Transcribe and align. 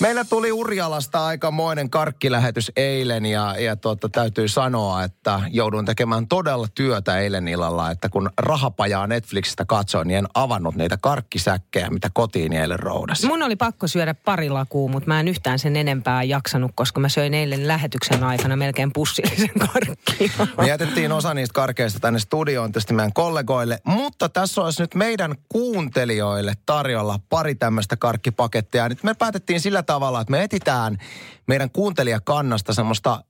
Meillä 0.00 0.24
tuli 0.24 0.52
Urjalasta 0.52 1.26
aikamoinen 1.26 1.90
karkkilähetys 1.90 2.72
eilen 2.76 3.26
ja, 3.26 3.54
ja 3.58 3.76
tuota, 3.76 4.08
täytyy 4.08 4.48
sanoa, 4.48 5.04
että 5.04 5.40
joudun 5.50 5.84
tekemään 5.84 6.28
todella 6.28 6.66
työtä 6.74 7.18
eilen 7.18 7.48
illalla, 7.48 7.90
että 7.90 8.08
kun 8.08 8.30
rahapajaa 8.38 9.06
Netflixistä 9.06 9.64
katsoin, 9.64 10.08
niin 10.08 10.18
en 10.18 10.26
avannut 10.34 10.74
niitä 10.74 10.96
karkkisäkkejä, 10.96 11.90
mitä 11.90 12.10
kotiin 12.14 12.52
eilen 12.52 12.78
roudasi. 12.78 13.26
Mun 13.26 13.42
oli 13.42 13.56
pakko 13.56 13.86
syödä 13.86 14.14
pari 14.14 14.50
lakua, 14.50 14.90
mutta 14.90 15.06
mä 15.06 15.20
en 15.20 15.28
yhtään 15.28 15.58
sen 15.58 15.76
enempää 15.76 16.22
jaksanut, 16.22 16.70
koska 16.74 17.00
mä 17.00 17.08
söin 17.08 17.34
eilen 17.34 17.68
lähetyksen 17.68 18.24
aikana 18.24 18.56
melkein 18.56 18.92
pussillisen 18.92 19.50
karkkia. 19.72 20.46
Me 20.58 20.68
jätettiin 20.68 21.12
osa 21.12 21.34
niistä 21.34 21.54
karkeista 21.54 22.00
tänne 22.00 22.18
studioon 22.18 22.72
tietysti 22.72 22.94
meidän 22.94 23.12
kollegoille, 23.12 23.78
mutta 23.84 24.28
tässä 24.28 24.62
olisi 24.62 24.82
nyt 24.82 24.94
meidän 24.94 25.34
kuuntelijoille 25.48 26.54
tarjolla 26.66 27.20
pari 27.28 27.54
tämmöistä 27.54 27.96
karkkipakettia. 27.96 28.88
Nyt 28.88 29.02
me 29.02 29.14
päätettiin 29.14 29.60
sillä 29.60 29.82
tavalla, 29.88 30.20
että 30.20 30.30
me 30.30 30.42
etitään 30.42 30.98
meidän 31.46 31.70
kuuntelijakannasta 31.70 32.72
semmoista 32.74 33.24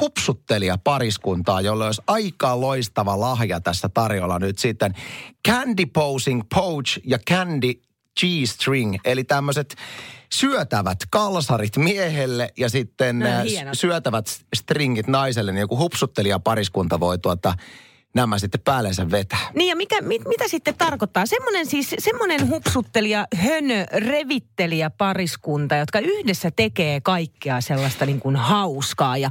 hupsuttelija 0.00 0.78
pariskuntaa, 0.84 1.60
jolle 1.60 1.86
olisi 1.86 2.02
aika 2.06 2.60
loistava 2.60 3.20
lahja 3.20 3.60
tässä 3.60 3.88
tarjolla 3.88 4.38
nyt 4.38 4.58
sitten. 4.58 4.94
Candy 5.48 5.86
Posing 5.86 6.42
Poach 6.54 7.00
ja 7.04 7.18
Candy 7.18 7.72
G-string, 8.20 8.96
eli 9.04 9.24
tämmöiset 9.24 9.76
syötävät 10.32 10.98
kalsarit 11.10 11.76
miehelle 11.76 12.52
ja 12.58 12.68
sitten 12.68 13.18
No, 13.18 13.26
äh, 13.26 13.44
hienot. 13.44 13.78
syötävät 13.78 14.26
stringit 14.56 15.06
naiselle, 15.06 15.52
niin 15.52 15.60
joku 15.60 15.78
hupsuttelija 15.78 16.38
pariskunta 16.38 17.00
voi 17.00 17.18
tuota 17.18 17.54
nämä 18.14 18.38
sitten 18.38 18.60
päällensä 18.60 19.10
vetää. 19.10 19.50
Niin 19.54 19.68
ja 19.68 19.76
mikä, 19.76 20.00
mit, 20.00 20.22
mitä 20.28 20.48
sitten 20.48 20.74
tarkoittaa? 20.74 21.26
Semmoinen 21.26 21.66
siis, 21.66 21.94
semmoinen 21.98 22.48
hupsuttelija, 22.48 23.26
hönö, 23.36 23.86
revittelijä 23.92 24.90
pariskunta, 24.90 25.76
jotka 25.76 25.98
yhdessä 25.98 26.50
tekee 26.50 27.00
kaikkea 27.00 27.60
sellaista 27.60 28.06
niin 28.06 28.20
kuin 28.20 28.36
hauskaa. 28.36 29.16
Ja, 29.16 29.30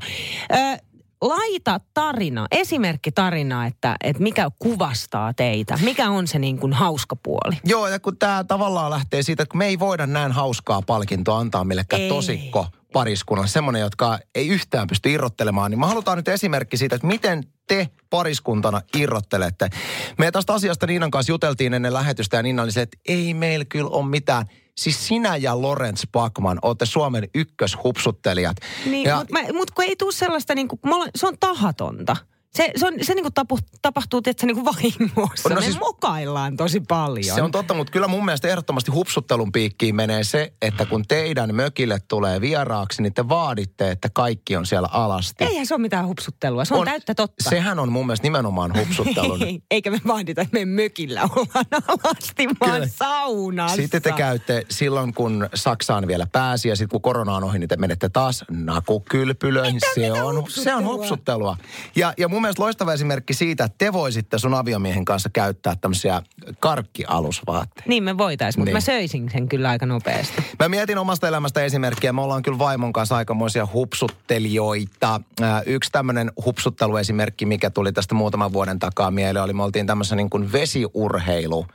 ö, 0.51 0.86
laita 1.21 1.79
tarina, 1.93 2.47
esimerkki 2.51 3.11
tarina, 3.11 3.65
että, 3.65 3.95
että 4.03 4.23
mikä 4.23 4.49
kuvastaa 4.59 5.33
teitä. 5.33 5.79
Mikä 5.83 6.09
on 6.09 6.27
se 6.27 6.39
niin 6.39 6.59
kuin 6.59 6.73
hauska 6.73 7.15
puoli? 7.15 7.57
Joo, 7.63 7.87
ja 7.87 7.99
kun 7.99 8.17
tämä 8.17 8.43
tavallaan 8.43 8.91
lähtee 8.91 9.23
siitä, 9.23 9.43
että 9.43 9.57
me 9.57 9.65
ei 9.65 9.79
voida 9.79 10.07
näin 10.07 10.31
hauskaa 10.31 10.81
palkintoa 10.81 11.39
antaa 11.39 11.63
millekään 11.63 12.01
Ei. 12.01 12.09
tosikko 12.09 12.67
pariskunnalle, 12.93 13.47
semmoinen, 13.47 13.81
jotka 13.81 14.19
ei 14.35 14.47
yhtään 14.47 14.87
pysty 14.87 15.11
irrottelemaan, 15.11 15.71
niin 15.71 15.79
me 15.79 15.85
halutaan 15.85 16.17
nyt 16.17 16.27
esimerkki 16.27 16.77
siitä, 16.77 16.95
että 16.95 17.07
miten 17.07 17.43
te 17.67 17.89
pariskuntana 18.09 18.81
irrottelette. 18.97 19.69
Me 20.17 20.31
tästä 20.31 20.53
asiasta 20.53 20.87
Niinan 20.87 21.11
kanssa 21.11 21.31
juteltiin 21.31 21.73
ennen 21.73 21.93
lähetystä 21.93 22.37
ja 22.37 22.43
Niina 22.43 22.63
oli 22.63 22.71
se, 22.71 22.81
että 22.81 22.97
ei 23.07 23.33
meillä 23.33 23.65
kyllä 23.65 23.89
ole 23.89 24.05
mitään. 24.05 24.45
Siis 24.77 25.07
sinä 25.07 25.35
ja 25.35 25.61
Lorenz 25.61 26.03
Backman 26.11 26.59
olette 26.61 26.85
Suomen 26.85 27.29
ykköshupsuttelijat. 27.35 28.57
Niin, 28.85 29.07
ja, 29.09 29.17
mutta 29.17 29.53
mut 29.53 29.71
kun 29.71 29.85
ei 29.85 29.95
tule 29.95 30.11
sellaista, 30.11 30.55
niin 30.55 30.67
kuin, 30.67 30.79
se 31.15 31.27
on 31.27 31.37
tahatonta. 31.39 32.15
Se, 32.55 32.71
se, 32.75 32.87
on, 32.87 32.93
se 33.01 33.13
niin 33.13 33.23
kuin 33.23 33.33
tapu, 33.33 33.59
tapahtuu 33.81 34.21
tietysti 34.21 34.45
niin 34.45 34.55
kuin 34.55 34.65
vahingossa. 34.65 35.49
No 35.49 35.55
No, 35.55 35.61
Me 35.61 35.65
siis- 35.65 35.79
mokaillaan 35.79 36.57
tosi 36.57 36.79
paljon. 36.87 37.35
Se 37.35 37.41
on 37.41 37.51
totta, 37.51 37.73
mutta 37.73 37.91
kyllä 37.91 38.07
mun 38.07 38.25
mielestä 38.25 38.47
ehdottomasti 38.47 38.91
hupsuttelun 38.91 39.51
piikkiin 39.51 39.95
menee 39.95 40.23
se, 40.23 40.53
että 40.61 40.85
kun 40.85 41.03
teidän 41.07 41.55
mökille 41.55 41.99
tulee 42.07 42.41
vieraaksi, 42.41 43.01
niin 43.01 43.13
te 43.13 43.29
vaaditte, 43.29 43.91
että 43.91 44.09
kaikki 44.13 44.55
on 44.55 44.65
siellä 44.65 44.89
alasti. 44.91 45.43
Eihän 45.43 45.65
se 45.65 45.73
ole 45.73 45.81
mitään 45.81 46.07
hupsuttelua, 46.07 46.65
se 46.65 46.73
on, 46.73 46.79
on 46.79 46.85
täyttä 46.85 47.15
totta. 47.15 47.49
Sehän 47.49 47.79
on 47.79 47.91
mun 47.91 48.05
mielestä 48.05 48.25
nimenomaan 48.25 48.77
hupsuttelun. 48.79 49.43
Ei, 49.47 49.59
eikä 49.71 49.91
me 49.91 49.99
vaadita, 50.07 50.41
että 50.41 50.53
meidän 50.53 50.69
mökillä 50.69 51.21
ollaan 51.35 51.65
alasti, 51.87 52.47
vaan 52.59 52.71
Kyllä. 52.71 52.87
saunassa. 52.87 53.75
Sitten 53.75 54.01
te 54.01 54.11
käytte 54.11 54.65
silloin, 54.69 55.13
kun 55.13 55.49
Saksaan 55.55 56.07
vielä 56.07 56.27
pääsi 56.31 56.69
ja 56.69 56.75
sitten 56.75 56.89
kun 56.91 57.01
korona 57.01 57.35
on 57.35 57.43
ohi, 57.43 57.59
niin 57.59 57.69
te 57.69 57.75
menette 57.77 58.09
taas 58.09 58.45
nakukylpylöihin. 58.51 59.79
Se 59.95 60.11
on, 60.13 60.43
se 60.49 60.75
on 60.75 60.83
hupsuttelua? 60.85 60.93
hupsuttelua. 60.93 61.57
Ja, 61.95 62.13
ja 62.17 62.27
mun 62.27 62.41
mielestä 62.47 62.63
loistava 62.63 62.93
esimerkki 62.93 63.33
siitä, 63.33 63.63
että 63.63 63.75
te 63.77 63.93
voisitte 63.93 64.37
sun 64.39 64.53
aviomiehen 64.53 65.05
kanssa 65.05 65.29
käyttää 65.33 65.75
tämmöisiä 65.81 66.21
karkkialusvaatteita. 66.59 67.89
Niin 67.89 68.03
me 68.03 68.17
voitaisiin, 68.17 68.61
mutta 68.61 68.69
Niin. 68.69 68.75
mä 68.75 68.81
söisin 68.81 69.29
sen 69.31 69.49
kyllä 69.49 69.69
aika 69.69 69.85
nopeasti. 69.85 70.43
Mä 70.59 70.69
mietin 70.69 70.97
omasta 70.97 71.27
elämästä 71.27 71.63
esimerkkiä. 71.63 72.13
Me 72.13 72.21
ollaan 72.21 72.43
kyllä 72.43 72.59
vaimon 72.59 72.93
kanssa 72.93 73.15
aikamoisia 73.15 73.67
hupsuttelijoita. 73.73 75.21
Yksi 75.65 75.91
tämmöinen 75.91 76.31
hupsutteluesimerkki, 76.45 77.45
mikä 77.45 77.69
tuli 77.69 77.93
tästä 77.93 78.15
muutaman 78.15 78.53
vuoden 78.53 78.79
takaa 78.79 79.11
mieleen, 79.11 79.43
oli 79.43 79.53
me 79.53 79.63
oltiin 79.63 79.87
tämmöisessä 79.87 80.15
niin 80.15 80.29
kuin 80.29 80.51
vesiurheilu 80.51 81.65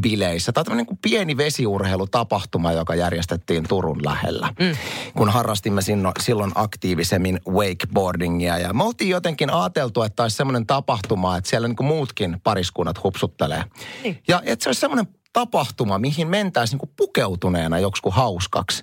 bileissä. 0.00 0.52
Tai 0.52 0.64
tämmöinen 0.64 0.82
niin 0.82 0.86
kuin 0.86 0.98
pieni 1.02 1.36
vesiurheilutapahtuma, 1.36 2.72
joka 2.72 2.94
järjestettiin 2.94 3.68
Turun 3.68 4.04
lähellä. 4.04 4.54
Mm. 4.60 4.76
Kun 5.16 5.30
harrastimme 5.30 5.82
sinno, 5.82 6.12
silloin 6.20 6.52
aktiivisemmin 6.54 7.40
wakeboardingia. 7.48 8.58
Ja 8.58 8.72
me 8.72 8.84
oltiin 8.84 9.10
jotenkin 9.10 9.50
ajateltu, 9.50 10.02
että 10.02 10.22
olisi 10.22 10.36
semmoinen 10.36 10.66
tapahtuma, 10.66 11.36
että 11.36 11.50
siellä 11.50 11.68
niin 11.68 11.76
kuin 11.76 11.86
muutkin 11.86 12.40
pariskunnat 12.44 13.04
hupsuttelee. 13.04 13.64
Niin. 14.02 14.22
Ja 14.28 14.42
että 14.44 14.62
se 14.62 14.68
olisi 14.68 14.80
semmoinen 14.80 15.06
tapahtuma, 15.32 15.98
mihin 15.98 16.28
mentäisiin 16.28 16.80
niin 16.82 16.92
pukeutuneena 16.96 17.78
joksikin 17.78 18.12
hauskaksi. 18.12 18.82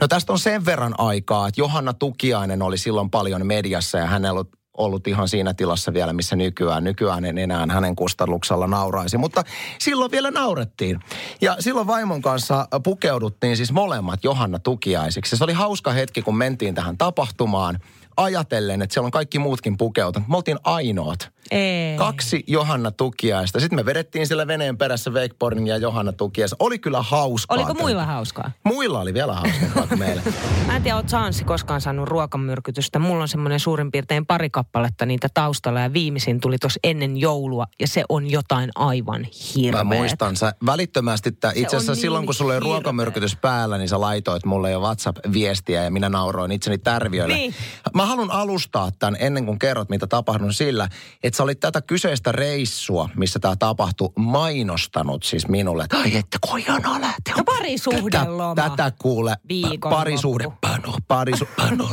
No 0.00 0.08
tästä 0.08 0.32
on 0.32 0.38
sen 0.38 0.64
verran 0.64 0.94
aikaa, 0.98 1.48
että 1.48 1.60
Johanna 1.60 1.92
Tukiainen 1.92 2.62
oli 2.62 2.78
silloin 2.78 3.10
paljon 3.10 3.46
mediassa 3.46 3.98
ja 3.98 4.06
hänellä 4.06 4.40
on 4.40 4.46
ollut 4.78 5.06
ihan 5.06 5.28
siinä 5.28 5.54
tilassa 5.54 5.92
vielä, 5.92 6.12
missä 6.12 6.36
nykyään. 6.36 6.84
Nykyään 6.84 7.24
en 7.24 7.38
enää 7.38 7.66
hänen 7.70 7.96
kustannuksella 7.96 8.66
nauraisi, 8.66 9.18
mutta 9.18 9.44
silloin 9.78 10.10
vielä 10.10 10.30
naurettiin. 10.30 11.00
Ja 11.40 11.56
silloin 11.58 11.86
vaimon 11.86 12.22
kanssa 12.22 12.68
pukeuduttiin 12.84 13.56
siis 13.56 13.72
molemmat 13.72 14.24
Johanna 14.24 14.58
Tukiaisiksi. 14.58 15.36
Se 15.36 15.44
oli 15.44 15.52
hauska 15.52 15.92
hetki, 15.92 16.22
kun 16.22 16.36
mentiin 16.36 16.74
tähän 16.74 16.98
tapahtumaan 16.98 17.78
ajatellen, 18.16 18.82
että 18.82 18.94
siellä 18.94 19.06
on 19.06 19.10
kaikki 19.10 19.38
muutkin 19.38 19.76
pukeutunut. 19.76 20.28
Me 20.28 20.36
oltiin 20.36 20.58
ainoat. 20.64 21.32
Ei. 21.52 21.96
Kaksi 21.96 22.44
Johanna 22.46 22.90
Tukiaista. 22.90 23.60
Sitten 23.60 23.78
me 23.78 23.84
vedettiin 23.84 24.26
siellä 24.26 24.46
veneen 24.46 24.78
perässä 24.78 25.10
wakeboarding 25.10 25.68
ja 25.68 25.76
Johanna 25.76 26.12
Tukiaista. 26.12 26.56
Oli 26.58 26.78
kyllä 26.78 27.02
hauskaa. 27.02 27.56
Oliko 27.56 27.74
muilla 27.74 28.04
hauskaa? 28.04 28.50
Muilla 28.64 29.00
oli 29.00 29.14
vielä 29.14 29.34
hauskempaa 29.34 29.86
kuin 29.86 29.98
meillä. 29.98 30.22
Mä 30.66 30.76
en 30.76 30.82
tiedä, 30.82 30.96
oot 30.96 31.08
Saansi 31.08 31.44
koskaan 31.44 31.80
saanut 31.80 32.08
ruokamyrkytystä. 32.08 32.98
Mulla 32.98 33.22
on 33.22 33.28
semmoinen 33.28 33.60
suurin 33.60 33.90
piirtein 33.90 34.26
pari 34.26 34.50
kappaletta 34.50 35.06
niitä 35.06 35.28
taustalla 35.34 35.80
ja 35.80 35.92
viimeisin 35.92 36.40
tuli 36.40 36.58
tuossa 36.58 36.80
ennen 36.84 37.16
joulua 37.16 37.66
ja 37.80 37.88
se 37.88 38.04
on 38.08 38.30
jotain 38.30 38.70
aivan 38.74 39.26
hirveä. 39.54 39.84
Mä 39.84 39.96
muistan, 39.96 40.36
sä 40.36 40.52
välittömästi, 40.66 41.28
että 41.28 41.52
itse 41.54 41.76
asiassa 41.76 41.92
on 41.92 41.96
silloin 41.96 42.20
niin 42.20 42.26
kun 42.26 42.34
sulla 42.34 42.52
oli 42.52 42.60
ruokamyrkytys 42.60 43.36
päällä, 43.36 43.78
niin 43.78 43.88
sä 43.88 44.00
laitoit 44.00 44.44
mulle 44.44 44.70
jo 44.70 44.80
WhatsApp-viestiä 44.80 45.84
ja 45.84 45.90
minä 45.90 46.08
nauroin 46.08 46.52
itseni 46.52 46.78
tärviölle. 46.78 47.34
Niin. 47.34 47.54
Mä 47.94 48.06
haluan 48.06 48.30
alustaa 48.30 48.90
tämän 48.98 49.16
ennen 49.20 49.46
kuin 49.46 49.58
kerrot, 49.58 49.88
mitä 49.88 50.06
tapahtui 50.06 50.52
sillä, 50.52 50.88
että 51.22 51.36
sä 51.42 51.44
olit 51.44 51.60
tätä 51.60 51.80
kyseistä 51.82 52.32
reissua, 52.32 53.08
missä 53.16 53.38
tämä 53.38 53.56
tapahtui, 53.56 54.10
mainostanut 54.18 55.22
siis 55.22 55.48
minulle, 55.48 55.84
että 55.84 55.96
ai 55.96 56.16
että 56.16 56.38
koijanaa 56.40 57.00
lähtee. 57.00 57.34
No 57.36 57.44
parisuhdeloma. 57.44 58.54
Tätä, 58.54 58.70
tätä 58.70 58.92
kuule, 58.98 59.36
Viikonloppu. 59.48 59.88
parisuhdepano, 59.88 60.94
parisuhdepano, 61.08 61.88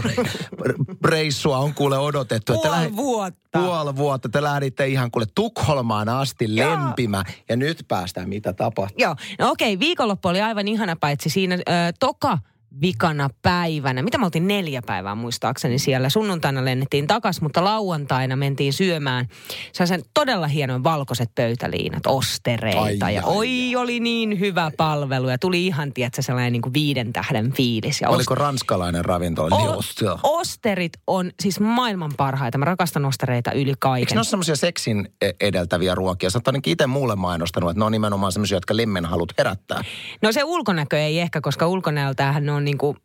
reissua 1.05 1.57
on 1.57 1.73
kuule 1.73 1.97
odotettu. 1.97 2.53
Puoli 2.53 2.69
lähdet- 2.69 2.95
vuotta. 2.95 3.59
Puoli 3.59 3.95
vuotta. 3.95 4.29
Te 4.29 4.41
lähditte 4.43 4.87
ihan 4.87 5.11
kuule 5.11 5.25
Tukholmaan 5.35 6.09
asti 6.09 6.45
Joo. 6.55 6.69
lempimä. 6.69 7.23
Ja 7.49 7.55
nyt 7.55 7.85
päästään, 7.87 8.29
mitä 8.29 8.53
tapahtuu. 8.53 8.95
Joo, 8.99 9.15
no 9.39 9.49
okei, 9.51 9.79
viikonloppu 9.79 10.27
oli 10.27 10.41
aivan 10.41 10.67
ihana 10.67 10.95
paitsi 10.95 11.29
siinä 11.29 11.55
ö, 11.55 11.59
toka 11.99 12.37
vikana 12.81 13.29
päivänä. 13.41 14.01
Mitä 14.01 14.17
me 14.17 14.25
oltiin 14.25 14.47
neljä 14.47 14.81
päivää 14.85 15.15
muistaakseni 15.15 15.79
siellä. 15.79 16.09
Sunnuntaina 16.09 16.65
lennettiin 16.65 17.07
takas, 17.07 17.41
mutta 17.41 17.63
lauantaina 17.63 18.35
mentiin 18.35 18.73
syömään 18.73 19.27
sen 19.73 20.01
todella 20.13 20.47
hienoin 20.47 20.83
valkoiset 20.83 21.29
pöytäliinat, 21.35 22.07
ostereita. 22.07 23.05
Ai, 23.05 23.15
ja 23.15 23.23
ai, 23.25 23.35
oi, 23.35 23.75
oli 23.75 23.99
niin 23.99 24.39
hyvä 24.39 24.71
palvelu 24.77 25.29
ja 25.29 25.37
tuli 25.37 25.67
ihan, 25.67 25.93
tiedätkö, 25.93 26.21
sellainen 26.21 26.53
niin 26.53 26.61
kuin 26.61 26.73
viiden 26.73 27.13
tähden 27.13 27.53
fiilis. 27.53 28.01
Ja 28.01 28.09
Oliko 28.09 28.35
ranskalainen 28.35 29.05
ravintola? 29.05 29.55
O- 29.55 29.81
osterit 30.23 30.93
on 31.07 31.31
siis 31.41 31.59
maailman 31.59 32.11
parhaita. 32.17 32.57
Mä 32.57 32.65
rakastan 32.65 33.05
ostereita 33.05 33.51
yli 33.51 33.69
Eikö 33.69 33.77
kaiken. 33.79 34.15
ne 34.15 34.19
ole 34.19 34.25
semmoisia 34.25 34.55
seksin 34.55 35.09
e- 35.21 35.31
edeltäviä 35.39 35.95
ruokia? 35.95 36.29
Sä 36.29 36.37
oot 36.37 36.47
ainakin 36.47 36.73
itse 36.73 36.87
mulle 36.87 37.15
mainostanut, 37.15 37.69
että 37.69 37.79
ne 37.79 37.85
on 37.85 37.91
nimenomaan 37.91 38.31
semmoisia, 38.31 38.55
jotka 38.55 38.77
lemmen 38.77 39.05
halut 39.05 39.33
herättää. 39.37 39.83
No 40.21 40.31
se 40.31 40.43
ulkonäkö 40.43 40.99
ei 40.99 41.19
ehkä, 41.19 41.41
koska 41.41 41.67
ulkonäöltähän 41.67 42.45
ne 42.45 42.51
on 42.51 42.58
niinku 42.59 42.95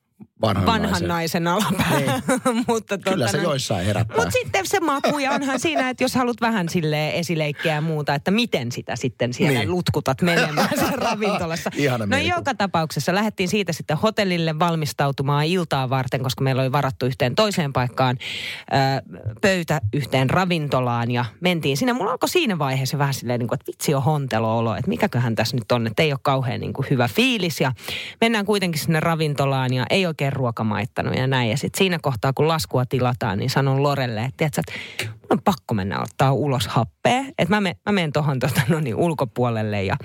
vanhan, 0.40 0.66
vanhan 0.66 0.90
naisen. 0.90 1.08
naisen 1.08 1.46
alapää. 1.46 2.20
Mutta 2.68 2.98
Kyllä 2.98 3.16
tota 3.16 3.30
se 3.30 3.36
noin- 3.36 3.44
joissain 3.44 3.86
herättää. 3.86 4.16
Mutta 4.16 4.30
sitten 4.30 4.66
se 4.66 4.80
maku 4.80 5.18
ja 5.18 5.30
onhan 5.32 5.60
siinä, 5.60 5.90
että 5.90 6.04
jos 6.04 6.14
haluat 6.14 6.40
vähän 6.40 6.68
sille 6.68 7.10
esileikkiä 7.18 7.74
ja 7.74 7.80
muuta, 7.80 8.14
että 8.14 8.30
miten 8.30 8.72
sitä 8.72 8.96
sitten 8.96 9.32
siellä 9.34 9.50
Niin. 9.52 9.60
niin. 9.60 9.70
lutkutat 9.70 10.22
menemään 10.22 10.68
siellä 10.74 10.96
ravintolassa. 10.96 11.70
Ihana 11.76 12.06
no 12.06 12.16
joka 12.18 12.54
tapauksessa 12.54 13.14
lähdettiin 13.14 13.48
siitä 13.48 13.72
sitten 13.72 13.96
hotellille 13.96 14.58
valmistautumaan 14.58 15.44
iltaa 15.46 15.90
varten, 15.90 16.22
koska 16.22 16.44
meillä 16.44 16.62
oli 16.62 16.72
varattu 16.72 17.06
yhteen 17.06 17.34
toiseen 17.34 17.72
paikkaan 17.72 18.16
ö, 18.20 19.02
pöytä 19.40 19.80
yhteen 19.92 20.30
ravintolaan 20.30 21.10
ja 21.10 21.24
mentiin 21.40 21.76
sinne. 21.76 21.92
Mulla 21.92 22.10
alkoi 22.10 22.28
siinä 22.28 22.58
vaiheessa 22.58 22.98
vähän 22.98 23.14
silleen, 23.14 23.38
niin 23.40 23.48
kuin, 23.48 23.56
että 23.56 23.66
vitsi 23.72 23.94
on 23.94 24.02
hontelo-olo, 24.02 24.74
että 24.76 24.88
mikäköhän 24.88 25.34
tässä 25.34 25.56
nyt 25.56 25.72
on, 25.72 25.86
että 25.86 26.02
ei 26.02 26.12
ole 26.12 26.18
kauhean 26.22 26.60
niin 26.60 26.72
kuin 26.72 26.86
hyvä 26.90 27.08
fiilis 27.08 27.60
ja 27.60 27.72
mennään 28.20 28.44
kuitenkin 28.46 28.80
sinne 28.80 29.00
ravintolaan 29.00 29.74
ja 29.74 29.86
ei 29.90 30.06
oikein 30.06 30.23
ruoka 30.32 30.64
maittanut 30.64 31.16
ja 31.16 31.26
näin. 31.26 31.50
Ja 31.50 31.56
sitten 31.56 31.78
siinä 31.78 31.98
kohtaa, 32.02 32.32
kun 32.32 32.48
laskua 32.48 32.84
tilataan, 32.86 33.38
niin 33.38 33.50
sanon 33.50 33.82
Lorelle, 33.82 34.20
että 34.20 34.36
tiedätkö, 34.36 34.60
että 34.60 35.04
mun 35.06 35.26
on 35.30 35.42
pakko 35.44 35.74
mennä 35.74 36.00
ottaa 36.00 36.32
ulos 36.32 36.66
happea. 36.66 37.24
Että 37.38 37.60
mä, 37.60 37.60
mä 37.60 37.92
menen 37.92 38.12
tuohon 38.12 38.38
tota, 38.38 38.60
no 38.68 38.80
niin, 38.80 38.96
ulkopuolelle 38.96 39.82
ja 39.82 39.96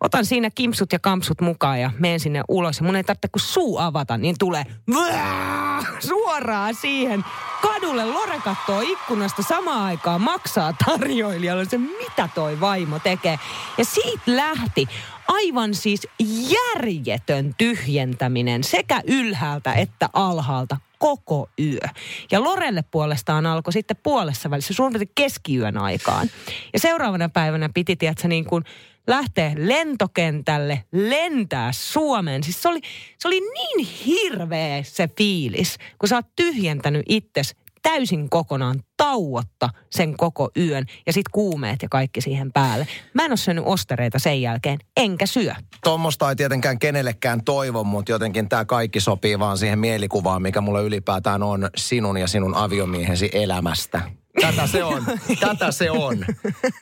otan 0.00 0.24
siinä 0.24 0.50
kimpsut 0.54 0.92
ja 0.92 0.98
kampsut 0.98 1.40
mukaan 1.40 1.80
ja 1.80 1.90
menen 1.98 2.20
sinne 2.20 2.42
ulos. 2.48 2.78
Ja 2.78 2.84
mun 2.84 2.96
ei 2.96 3.04
tarvitse 3.04 3.28
kuin 3.28 3.42
suu 3.42 3.78
avata, 3.78 4.18
niin 4.18 4.36
tulee 4.38 4.64
Vää! 4.94 5.82
suoraan 6.08 6.74
siihen 6.74 7.24
kadulle. 7.62 8.04
Lore 8.04 8.40
kattoo 8.44 8.80
ikkunasta 8.80 9.42
samaan 9.42 9.84
aikaan, 9.84 10.20
maksaa 10.20 10.74
tarjoilijalle 10.84 11.64
se, 11.64 11.78
mitä 11.78 12.28
toi 12.34 12.60
vaimo 12.60 12.98
tekee. 12.98 13.38
Ja 13.78 13.84
siitä 13.84 14.22
lähti 14.26 14.88
aivan 15.28 15.74
siis 15.74 16.06
järjetön 16.48 17.54
tyhjentäminen 17.58 18.64
sekä 18.64 19.02
ylhäältä 19.06 19.72
että 19.72 20.08
alhaalta 20.12 20.76
koko 20.98 21.48
yö. 21.58 21.88
Ja 22.30 22.44
Lorelle 22.44 22.84
puolestaan 22.90 23.46
alkoi 23.46 23.72
sitten 23.72 23.96
puolessa 24.02 24.50
välissä, 24.50 24.74
suurin 24.74 24.92
piirtein 24.92 25.12
keskiyön 25.14 25.78
aikaan. 25.78 26.30
Ja 26.72 26.78
seuraavana 26.78 27.28
päivänä 27.28 27.70
piti, 27.74 27.96
tiedätkö, 27.96 28.28
niin 28.28 28.44
kuin 28.44 28.64
lähteä 29.06 29.52
lentokentälle, 29.56 30.84
lentää 30.92 31.72
Suomeen. 31.72 32.42
Siis 32.42 32.62
se 32.62 32.68
oli, 32.68 32.80
se 33.18 33.28
oli 33.28 33.40
niin 33.40 33.86
hirveä 34.06 34.82
se 34.82 35.08
fiilis, 35.18 35.78
kun 35.98 36.08
sä 36.08 36.16
oot 36.16 36.26
tyhjentänyt 36.36 37.02
itses 37.08 37.56
täysin 37.90 38.30
kokonaan 38.30 38.82
tauotta 38.96 39.68
sen 39.90 40.16
koko 40.16 40.50
yön 40.56 40.84
ja 41.06 41.12
sit 41.12 41.28
kuumeet 41.32 41.82
ja 41.82 41.88
kaikki 41.88 42.20
siihen 42.20 42.52
päälle. 42.52 42.86
Mä 43.14 43.24
en 43.24 43.30
ole 43.30 43.36
syönyt 43.36 43.64
ostereita 43.66 44.18
sen 44.18 44.42
jälkeen, 44.42 44.78
enkä 44.96 45.26
syö. 45.26 45.54
Tuommoista 45.84 46.28
ei 46.30 46.36
tietenkään 46.36 46.78
kenellekään 46.78 47.44
toivo, 47.44 47.84
mutta 47.84 48.12
jotenkin 48.12 48.48
tämä 48.48 48.64
kaikki 48.64 49.00
sopii 49.00 49.38
vaan 49.38 49.58
siihen 49.58 49.78
mielikuvaan, 49.78 50.42
mikä 50.42 50.60
mulla 50.60 50.80
ylipäätään 50.80 51.42
on 51.42 51.68
sinun 51.76 52.16
ja 52.16 52.26
sinun 52.26 52.54
aviomiehesi 52.54 53.30
elämästä. 53.32 54.02
Tätä 54.40 54.66
se 54.66 54.84
on. 54.84 55.04
Tätä 55.40 55.70
se 55.70 55.90
on. 55.90 56.24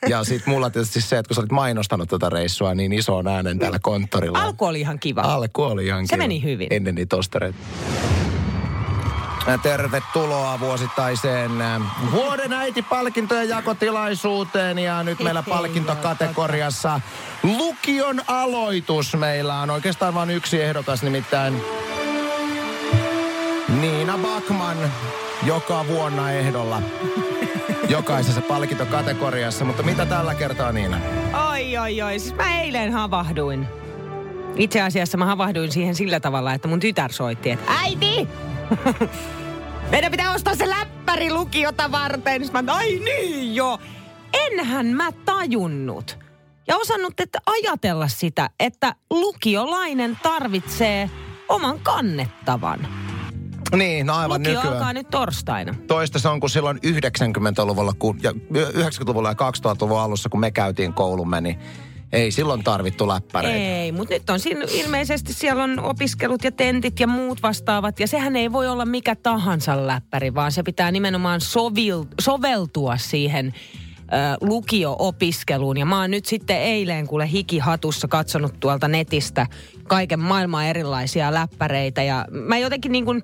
Ja 0.09 0.23
sitten 0.23 0.53
mulla 0.53 0.69
tietysti 0.69 1.01
se, 1.01 1.17
että 1.17 1.27
kun 1.27 1.35
sä 1.35 1.41
olit 1.41 1.51
mainostanut 1.51 2.09
tätä 2.09 2.29
reissua 2.29 2.75
niin 2.75 2.93
isoon 2.93 3.27
äänen 3.27 3.59
täällä 3.59 3.79
konttorilla. 3.81 4.43
Alku 4.43 4.65
oli 4.65 4.79
ihan 4.79 4.99
kiva. 4.99 5.21
Alku 5.21 5.61
oli 5.63 5.85
ihan 5.85 6.07
Se 6.07 6.15
kiva. 6.15 6.23
meni 6.23 6.43
hyvin. 6.43 6.67
Ennen 6.71 6.95
niitä 6.95 7.15
ostereita. 7.15 7.57
Tervetuloa 9.61 10.59
vuosittaiseen 10.59 11.61
äh, 11.61 11.81
vuoden 12.11 12.53
äitipalkintojen 12.53 13.49
jakotilaisuuteen 13.49 14.79
ja 14.79 15.03
nyt 15.03 15.19
meillä 15.19 15.43
palkintokategoriassa 15.43 17.01
lukion 17.43 18.21
aloitus. 18.27 19.15
Meillä 19.15 19.59
on 19.59 19.69
oikeastaan 19.69 20.13
vain 20.13 20.29
yksi 20.29 20.61
ehdokas, 20.61 21.03
nimittäin 21.03 21.61
Niina 23.81 24.17
Bakman 24.17 24.77
joka 25.43 25.87
vuonna 25.87 26.31
ehdolla 26.31 26.81
jokaisessa 27.89 28.41
palkintokategoriassa. 28.41 29.65
Mutta 29.65 29.83
mitä 29.83 30.05
tällä 30.05 30.35
kertaa 30.35 30.71
Niina? 30.71 30.99
Oi, 31.51 31.77
oi, 31.77 32.01
oi. 32.01 32.19
Siis 32.19 32.35
mä 32.35 32.61
eilen 32.61 32.93
havahduin. 32.93 33.67
Itse 34.55 34.81
asiassa 34.81 35.17
mä 35.17 35.25
havahduin 35.25 35.71
siihen 35.71 35.95
sillä 35.95 36.19
tavalla, 36.19 36.53
että 36.53 36.67
mun 36.67 36.79
tytär 36.79 37.11
soitti, 37.11 37.51
että 37.51 37.71
äiti! 37.81 38.27
Meidän 39.91 40.11
pitää 40.11 40.33
ostaa 40.33 40.55
se 40.55 40.69
läppäri 40.69 41.33
lukiota 41.33 41.91
varten. 41.91 42.43
Sitten 42.45 42.65
mä, 42.65 42.73
ai 42.73 42.99
niin 42.99 43.55
jo. 43.55 43.79
Enhän 44.33 44.85
mä 44.85 45.11
tajunnut 45.11 46.19
ja 46.67 46.77
osannut 46.77 47.19
että 47.19 47.39
ajatella 47.45 48.07
sitä, 48.07 48.49
että 48.59 48.95
lukiolainen 49.09 50.17
tarvitsee 50.23 51.09
oman 51.49 51.79
kannettavan. 51.79 52.87
Niin, 53.75 54.05
no 54.05 54.15
aivan 54.15 54.41
Lukio 54.41 54.53
nykyään. 54.53 54.77
alkaa 54.77 54.93
nyt 54.93 55.09
torstaina. 55.09 55.75
toista 55.87 56.19
se 56.19 56.27
on 56.27 56.39
kuin 56.39 56.49
silloin 56.49 56.77
90-luvulla 56.77 57.93
kun, 57.99 58.19
ja 58.23 58.31
90-luvulla 58.31 59.29
ja 59.29 59.33
2000-luvun 59.33 59.99
alussa, 59.99 60.29
kun 60.29 60.39
me 60.39 60.51
käytiin 60.51 60.93
koulumme, 60.93 61.41
niin 61.41 61.59
ei 62.11 62.31
silloin 62.31 62.63
tarvittu 62.63 63.07
läppäreitä. 63.07 63.57
Ei, 63.57 63.91
mutta 63.91 64.13
nyt 64.13 64.29
on 64.29 64.39
siinä 64.39 64.65
ilmeisesti 64.71 65.33
siellä 65.33 65.63
on 65.63 65.79
opiskelut 65.79 66.43
ja 66.43 66.51
tentit 66.51 66.99
ja 66.99 67.07
muut 67.07 67.43
vastaavat. 67.43 67.99
Ja 67.99 68.07
sehän 68.07 68.35
ei 68.35 68.51
voi 68.51 68.67
olla 68.67 68.85
mikä 68.85 69.15
tahansa 69.15 69.87
läppäri, 69.87 70.35
vaan 70.35 70.51
se 70.51 70.63
pitää 70.63 70.91
nimenomaan 70.91 71.41
sovil, 71.41 72.03
soveltua 72.21 72.97
siihen 72.97 73.53
lukio-opiskeluun. 74.41 75.77
Ja 75.77 75.85
mä 75.85 75.99
oon 76.01 76.11
nyt 76.11 76.25
sitten 76.25 76.57
eilen 76.57 77.07
kuule 77.07 77.31
hikihatussa 77.31 78.07
katsonut 78.07 78.59
tuolta 78.59 78.87
netistä 78.87 79.47
kaiken 79.87 80.19
maailman 80.19 80.65
erilaisia 80.65 81.33
läppäreitä. 81.33 82.03
Ja 82.03 82.25
mä 82.31 82.57
jotenkin 82.57 82.91
niin 82.91 83.05
kuin, 83.05 83.23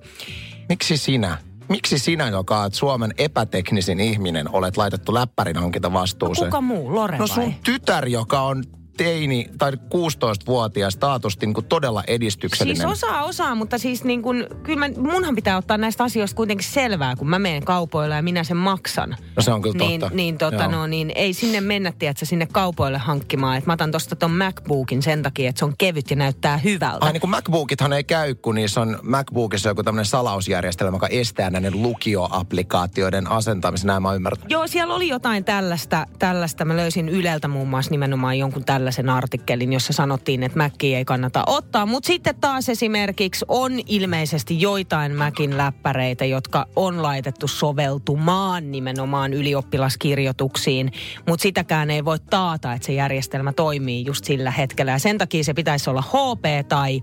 Miksi 0.69 0.97
sinä? 0.97 1.37
Miksi 1.71 1.99
sinä, 1.99 2.27
joka 2.29 2.61
olet 2.61 2.73
Suomen 2.73 3.13
epäteknisin 3.17 3.99
ihminen, 3.99 4.49
olet 4.55 4.77
laitettu 4.77 5.13
läppärin 5.13 5.57
hankinta 5.57 5.93
vastuuseen? 5.93 6.47
kuka 6.51 6.61
muu, 6.61 6.95
Lore 6.95 7.17
No 7.17 7.25
vai? 7.27 7.35
sun 7.35 7.53
tytär, 7.63 8.07
joka 8.07 8.41
on 8.41 8.63
teini 9.03 9.49
tai 9.57 9.71
16-vuotias, 9.71 10.97
taatusti 10.97 11.45
niin 11.45 11.53
kuin 11.53 11.65
todella 11.65 12.03
edistyksellinen. 12.07 12.77
Siis 12.77 13.03
osaa, 13.03 13.23
osaa, 13.23 13.55
mutta 13.55 13.77
siis 13.77 14.03
niin 14.03 14.21
kun, 14.21 14.47
kyllä 14.63 14.79
mä, 14.79 15.11
munhan 15.11 15.35
pitää 15.35 15.57
ottaa 15.57 15.77
näistä 15.77 16.03
asioista 16.03 16.35
kuitenkin 16.35 16.67
selvää, 16.67 17.15
kun 17.15 17.29
mä 17.29 17.39
menen 17.39 17.65
kaupoille 17.65 18.15
ja 18.15 18.21
minä 18.21 18.43
sen 18.43 18.57
maksan. 18.57 19.15
No 19.35 19.41
se 19.41 19.51
on 19.51 19.61
kyllä 19.61 19.85
niin, 19.87 19.99
totta. 19.99 20.15
Niin, 20.15 20.37
tota, 20.37 20.63
Joo. 20.63 20.71
no, 20.71 20.87
niin 20.87 21.11
ei 21.15 21.33
sinne 21.33 21.61
mennä, 21.61 21.93
tiedätkö, 21.99 22.25
sinne 22.25 22.47
kaupoille 22.51 22.97
hankkimaan. 22.97 23.57
Et 23.57 23.65
mä 23.65 23.73
otan 23.73 23.91
tosta 23.91 24.15
ton 24.15 24.31
MacBookin 24.31 25.01
sen 25.01 25.23
takia, 25.23 25.49
että 25.49 25.59
se 25.59 25.65
on 25.65 25.73
kevyt 25.77 26.09
ja 26.09 26.15
näyttää 26.15 26.57
hyvältä. 26.57 27.05
Ai 27.05 27.13
niin 27.13 27.21
kuin 27.21 27.31
MacBookithan 27.31 27.93
ei 27.93 28.03
käy, 28.03 28.35
kun 28.35 28.55
niissä 28.55 28.81
on 28.81 28.99
MacBookissa 29.01 29.69
joku 29.69 29.83
tämmöinen 29.83 30.05
salausjärjestelmä, 30.05 30.95
joka 30.95 31.07
estää 31.07 31.49
näiden 31.49 31.81
lukioapplikaatioiden 31.81 33.31
asentamisen. 33.31 33.87
Näin 33.87 34.01
mä 34.01 34.07
oon 34.07 34.15
ymmärtänyt. 34.15 34.51
Joo, 34.51 34.67
siellä 34.67 34.93
oli 34.95 35.07
jotain 35.07 35.45
tällaista, 35.45 36.05
tällaista. 36.19 36.65
Mä 36.65 36.77
löysin 36.77 37.09
Yleltä 37.09 37.47
muun 37.47 37.67
muassa 37.67 37.91
nimenomaan 37.91 38.37
jonkun 38.37 38.65
tällaisen 38.65 38.90
artikkelin, 39.09 39.73
jossa 39.73 39.93
sanottiin, 39.93 40.43
että 40.43 40.57
Mäkkiä 40.57 40.97
ei 40.97 41.05
kannata 41.05 41.43
ottaa. 41.47 41.85
Mutta 41.85 42.07
sitten 42.07 42.35
taas 42.41 42.69
esimerkiksi 42.69 43.45
on 43.47 43.71
ilmeisesti 43.85 44.61
joitain 44.61 45.11
Mäkin 45.11 45.57
läppäreitä, 45.57 46.25
jotka 46.25 46.65
on 46.75 47.03
laitettu 47.03 47.47
soveltumaan 47.47 48.71
nimenomaan 48.71 49.33
ylioppilaskirjoituksiin. 49.33 50.91
Mutta 51.27 51.43
sitäkään 51.43 51.91
ei 51.91 52.05
voi 52.05 52.19
taata, 52.29 52.73
että 52.73 52.85
se 52.85 52.93
järjestelmä 52.93 53.53
toimii 53.53 54.05
just 54.05 54.25
sillä 54.25 54.51
hetkellä. 54.51 54.91
Ja 54.91 54.99
sen 54.99 55.17
takia 55.17 55.43
se 55.43 55.53
pitäisi 55.53 55.89
olla 55.89 56.01
HP 56.01 56.67
tai 56.67 57.01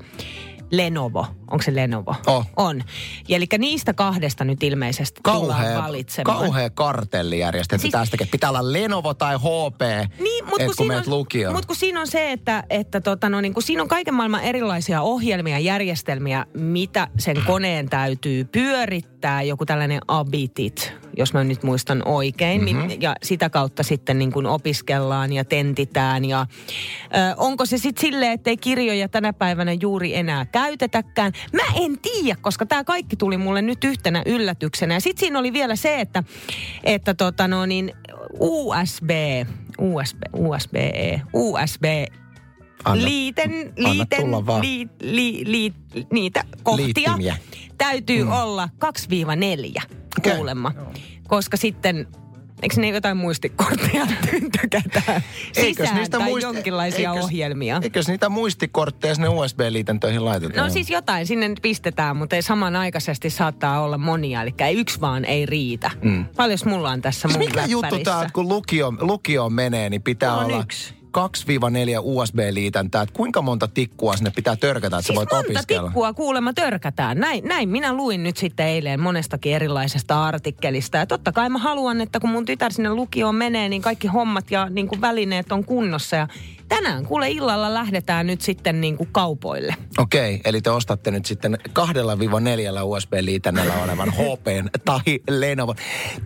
Lenovo. 0.71 1.27
Onko 1.51 1.63
se 1.63 1.75
Lenovo? 1.75 2.15
Oh. 2.27 2.47
On. 2.57 2.83
Ja 3.29 3.37
eli 3.37 3.47
niistä 3.59 3.95
kahdesta 3.95 4.45
nyt 4.45 4.63
ilmeisesti 4.63 5.21
tullaan 5.25 5.63
Kauhea, 5.63 5.83
valitsemaan. 5.83 6.39
kauhea 6.39 6.71
kartelli 6.71 7.39
järjestetty 7.39 7.83
Siis- 7.83 7.93
tästäkin. 7.93 8.29
Pitää 8.29 8.51
olla 8.51 8.73
Lenovo 8.73 9.15
tai 9.15 9.37
HP, 9.37 9.81
Niin, 10.21 10.45
mutta 10.45 10.63
et 10.63 10.67
kun, 10.77 10.87
kun 10.87 10.97
on, 10.97 11.03
lukioon. 11.07 11.55
mut 11.57 11.67
kun 11.67 11.77
siinä 11.77 12.01
on 12.01 12.07
se, 12.07 12.33
että, 12.33 12.65
että 12.71 13.01
tota, 13.01 13.29
no, 13.29 13.41
niin 13.41 13.55
kun 13.55 13.63
siinä 13.63 13.83
on 13.83 13.89
kaiken 13.89 14.15
maailman 14.15 14.43
erilaisia 14.43 15.03
ohjelmia, 15.03 15.59
järjestelmiä, 15.59 16.47
mitä 16.55 17.09
sen 17.19 17.37
koneen 17.47 17.89
täytyy 17.89 18.45
pyörittää, 18.45 19.43
joku 19.43 19.67
tällainen 19.67 20.01
abitit, 20.09 20.93
jos 21.19 21.33
mä 21.33 21.45
nyt 21.45 21.63
muistan 21.63 22.03
oikein, 22.05 22.65
mm-hmm. 22.65 22.91
ja 23.01 23.17
sitä 23.23 23.51
kautta 23.51 23.83
sitten 23.83 24.19
niin 24.19 24.33
kun 24.33 24.47
opiskellaan 24.47 25.33
ja 25.33 25.45
tentitään. 25.45 26.25
Ja, 26.25 26.47
ö, 27.03 27.35
onko 27.37 27.67
se 27.67 27.79
sitten 27.79 28.01
silleen, 28.01 28.33
että 28.33 28.51
ei 28.51 28.57
kirjoja 28.57 29.09
tänä 29.09 29.33
päivänä 29.33 29.73
juuri 29.73 30.17
enää 30.17 30.47
käytetäkään? 30.47 31.33
Mä 31.53 31.63
en 31.75 31.99
tiedä, 31.99 32.39
koska 32.41 32.67
tämä 32.67 32.85
kaikki 32.85 33.17
tuli 33.17 33.37
mulle 33.37 33.63
nyt 33.63 33.85
yhtenä 33.85 34.23
yllätyksenä. 34.27 34.95
Ja 34.95 35.01
sitten 35.01 35.21
siinä 35.21 35.39
oli 35.39 35.53
vielä 35.53 35.77
se, 35.77 36.01
että, 36.01 36.23
että 36.85 37.15
tota 37.15 37.49
no 37.49 37.67
niin, 37.67 37.93
USB, 38.41 39.11
USB, 39.79 40.23
USB-E, 40.33 41.21
USB 41.33 41.85
Anna- 42.85 43.05
liiten, 43.05 43.51
anna 43.53 43.93
liiten, 43.93 44.21
tulla 44.21 44.47
vaan. 44.47 44.63
li, 44.63 44.89
li, 45.03 45.43
li, 45.47 45.73
niitä 46.13 46.45
kohtia 46.63 46.85
Liittimiä. 46.87 47.37
täytyy 47.79 48.25
mm. 48.25 48.33
olla 48.33 48.69
2-4 49.79 49.83
Okei. 50.19 50.35
kuulemma. 50.35 50.73
Koska 51.29 51.57
sitten 51.57 52.07
Eikö 52.63 52.81
ne 52.81 52.89
jotain 52.89 53.17
muistikortteja 53.17 54.07
tykätään 54.61 55.23
sisään 55.53 55.97
niistä 55.97 56.19
tai 56.19 56.27
muisti- 56.29 56.47
jonkinlaisia 56.47 57.11
eikös- 57.11 57.25
ohjelmia? 57.25 57.81
Eikös 57.83 58.09
niitä 58.09 58.29
muistikortteja 58.29 59.15
sinne 59.15 59.29
USB-liitäntöihin 59.29 60.25
laiteta? 60.25 60.63
No 60.63 60.71
siis 60.71 60.91
jotain 60.91 61.27
sinne 61.27 61.55
pistetään, 61.63 62.17
mutta 62.17 62.37
ei 62.37 62.43
samanaikaisesti 62.43 63.31
saattaa 63.31 63.81
olla 63.81 63.99
monia. 63.99 64.43
Eli 64.43 64.55
yksi 64.75 65.01
vaan 65.01 65.25
ei 65.25 65.47
riitä. 65.47 65.91
Mm. 66.03 66.25
Paljon 66.37 66.59
mulla 66.65 66.91
on 66.91 67.03
tässä 67.03 67.29
mun 67.29 67.35
Siis 67.35 67.49
mikä 67.49 67.67
juttu 67.67 67.99
tää, 67.99 68.23
että 68.23 68.33
kun 68.33 68.49
lukio, 68.49 68.93
lukioon 69.01 69.53
menee, 69.53 69.91
niin 69.91 70.03
pitää 70.03 70.37
On 70.37 70.45
olla 70.45 70.61
yksi. 70.61 70.98
2-4 71.09 71.11
USB-liitäntää. 72.03 73.03
Että 73.03 73.15
kuinka 73.15 73.43
monta 73.43 73.69
tikkua 73.69 74.17
sinne 74.17 74.31
pitää 74.31 74.57
törkätä, 74.57 74.97
että 74.97 75.07
Siis 75.07 75.07
sä 75.07 75.15
voit 75.15 75.33
monta 75.33 75.49
opiskella? 75.49 75.89
tikkua 75.89 76.13
kuulemma 76.13 76.53
törkätään. 76.53 77.19
Näin, 77.19 77.45
näin 77.45 77.69
minä 77.69 77.93
luin 77.93 78.23
nyt 78.23 78.37
sitten 78.37 78.67
eilen 78.67 79.01
monestakin 79.01 79.53
erilaisesta 79.55 80.25
artikkelista. 80.25 80.97
Ja 80.99 81.07
totta 81.07 81.33
kai 81.33 81.49
mä 81.49 81.59
haluan, 81.59 82.01
että 82.01 82.21
kun 82.21 82.31
mun 82.31 82.45
tytär 82.45 82.73
sinne 82.73 82.91
lukioon 82.95 83.35
menee, 83.35 83.69
niin 83.69 83.83
kaikki 83.83 84.07
hommat 84.09 84.51
ja 84.51 84.69
niin 84.71 84.89
kuin 84.89 85.01
välineet 85.01 85.53
on 85.53 85.65
kunnossa. 85.65 86.17
Ja 86.17 86.29
tänään 86.69 87.07
kuule 87.07 87.31
illalla 87.31 87.75
lähdetään 87.75 88.27
nyt 88.27 88.41
sitten 88.41 88.81
niin 88.81 88.97
kuin 88.97 89.09
kaupoille. 89.13 89.75
Okei, 89.99 90.41
eli 90.45 90.61
te 90.61 90.71
ostatte 90.71 91.11
nyt 91.11 91.27
sitten 91.27 91.59
kahdella 91.73 92.19
viiva 92.19 92.41
neljällä 92.41 92.85
USB-liitännällä 92.85 93.75
olevan 93.75 94.13
HP 94.19 94.47
tai 94.85 95.01
Lenovo. 95.31 95.75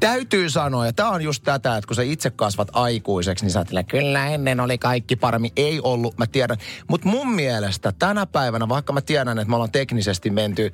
Täytyy 0.01 0.51
sanoa, 0.51 0.87
ja 0.87 0.93
tämä 0.93 1.11
on 1.11 1.23
just 1.23 1.43
tätä, 1.45 1.77
että 1.77 1.89
kun 1.89 1.97
sä 1.97 2.03
itse 2.03 2.31
kasvat 2.31 2.69
aikuiseksi, 2.73 3.45
niin 3.45 3.53
sä 3.53 3.59
ajattelet, 3.59 3.89
kyllä 3.89 4.27
ennen 4.27 4.61
oli 4.61 4.79
kaikki 4.79 5.17
paremmin. 5.17 5.51
Ei 5.57 5.81
ollut, 5.83 6.19
mä 6.19 6.27
tiedän. 6.27 6.57
Mutta 6.89 7.09
mun 7.09 7.33
mielestä 7.35 7.93
tänä 7.99 8.27
päivänä, 8.27 8.69
vaikka 8.69 8.93
mä 8.93 9.01
tiedän, 9.01 9.39
että 9.39 9.51
me 9.51 9.57
ollaan 9.57 9.73
teknisesti 9.73 10.31
menty 10.31 10.73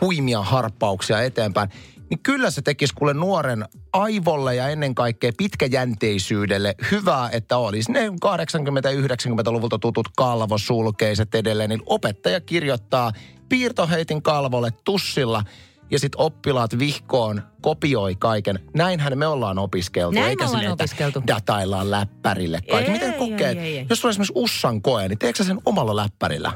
huimia 0.00 0.42
harppauksia 0.42 1.22
eteenpäin, 1.22 1.70
niin 2.10 2.20
kyllä 2.22 2.50
se 2.50 2.62
tekisi 2.62 2.94
kuule 2.94 3.14
nuoren 3.14 3.64
aivolle 3.92 4.54
ja 4.54 4.68
ennen 4.68 4.94
kaikkea 4.94 5.32
pitkäjänteisyydelle 5.38 6.74
hyvää, 6.90 7.28
että 7.32 7.58
olisi 7.58 7.92
ne 7.92 8.08
80-90-luvulta 8.08 9.78
tutut 9.78 10.08
kalvosulkeiset 10.16 11.34
edelleen, 11.34 11.70
niin 11.70 11.82
opettaja 11.86 12.40
kirjoittaa 12.40 13.12
piirtoheitin 13.48 14.22
kalvolle 14.22 14.70
tussilla 14.84 15.42
ja 15.90 15.98
sitten 15.98 16.20
oppilaat 16.20 16.78
vihkoon 16.78 17.42
kopioi 17.60 18.16
kaiken. 18.16 18.58
Näinhän 18.74 19.18
me 19.18 19.26
ollaan 19.26 19.58
opiskeltu. 19.58 20.14
Näin 20.14 20.28
eikä 20.28 20.46
silleen, 20.46 20.72
että 20.72 20.84
opiskeltu. 20.84 21.22
dataillaan 21.26 21.90
läppärille 21.90 22.60
kaikki. 22.70 22.90
Ei, 22.90 22.98
Miten 22.98 23.12
ei, 23.12 23.18
kokeet? 23.18 23.58
ei, 23.58 23.78
ei. 23.78 23.86
Jos 23.90 24.00
sulla 24.00 24.08
on 24.08 24.10
esimerkiksi 24.10 24.32
Ussan 24.36 24.82
koe, 24.82 25.08
niin 25.08 25.18
teekö 25.18 25.36
sä 25.38 25.44
sen 25.44 25.58
omalla 25.64 25.96
läppärillä? 25.96 26.52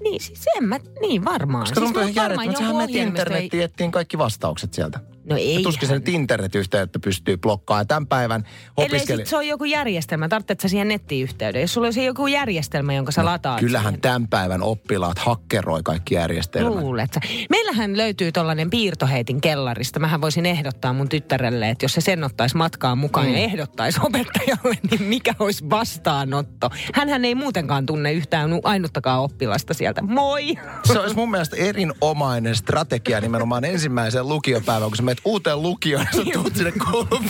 Niin, 0.00 0.20
siis 0.20 0.44
en 0.56 0.64
mä, 0.64 0.78
niin 1.00 1.24
varmaan. 1.24 1.62
Koska 1.62 1.80
tuntuu 1.80 2.02
mulla 2.02 2.10
ihan 2.12 2.28
varmaan 2.30 2.46
järjettömältä. 2.46 2.62
Joku 2.62 2.76
menet 2.76 2.90
ohjelmisto 2.90 3.34
ei- 3.34 3.48
kaikki 3.90 4.18
vastaukset 4.18 4.74
sieltä. 4.74 5.00
No 5.28 5.36
ei. 5.36 5.62
Tuskin 5.62 5.88
sen 5.88 6.02
internetyhteyttä 6.06 6.98
pystyy 6.98 7.36
blokkaamaan. 7.36 7.86
Tämän 7.86 8.06
päivän 8.06 8.44
Ellei 8.78 8.86
opiskeli... 8.86 9.20
sit 9.20 9.26
se 9.26 9.36
on 9.36 9.46
joku 9.46 9.64
järjestelmä, 9.64 10.28
tarvitset 10.28 10.60
sä 10.60 10.68
siihen 10.68 10.88
nettiyhteyden. 10.88 11.60
Jos 11.60 11.74
sulla 11.74 11.86
olisi 11.86 12.04
joku 12.04 12.26
järjestelmä, 12.26 12.94
jonka 12.94 13.12
sä 13.12 13.24
lataat 13.24 13.58
No, 13.62 13.66
Kyllähän 13.66 13.92
siihen. 13.92 14.00
tämän 14.00 14.28
päivän 14.28 14.62
oppilaat 14.62 15.18
hakkeroi 15.18 15.82
kaikki 15.82 16.14
järjestelmät. 16.14 16.74
Luulet 16.74 17.12
sä. 17.14 17.20
Meillähän 17.50 17.96
löytyy 17.96 18.32
tollainen 18.32 18.70
piirtoheitin 18.70 19.40
kellarista. 19.40 20.00
Mähän 20.00 20.20
voisin 20.20 20.46
ehdottaa 20.46 20.92
mun 20.92 21.08
tyttärelle, 21.08 21.70
että 21.70 21.84
jos 21.84 21.92
se 21.94 22.00
sen 22.00 22.24
ottaisi 22.24 22.56
matkaan 22.56 22.98
mukaan 22.98 23.26
mm. 23.26 23.32
ja 23.32 23.38
ehdottaisi 23.38 24.00
opettajalle, 24.02 24.76
niin 24.90 25.02
mikä 25.02 25.34
olisi 25.38 25.70
vastaanotto. 25.70 26.70
Hänhän 26.94 27.24
ei 27.24 27.34
muutenkaan 27.34 27.86
tunne 27.86 28.12
yhtään 28.12 28.50
ainuttakaan 28.64 29.20
oppilasta 29.20 29.74
sieltä. 29.74 30.02
Moi! 30.02 30.54
Se 30.84 30.98
olisi 30.98 31.16
mun 31.16 31.30
mielestä 31.30 31.56
erinomainen 31.56 32.56
strategia 32.56 33.20
nimenomaan 33.20 33.64
ensimmäisen 33.64 34.28
lukiopäivän, 34.28 34.88
kun 34.88 34.96
sä 34.96 35.02
menet 35.18 35.24
uuteen 35.24 35.62
lukioon 35.62 36.06
ja 36.12 36.24
sä 36.24 36.30
tuut 36.32 36.56
sinne 36.56 36.72
koulun. 36.72 37.24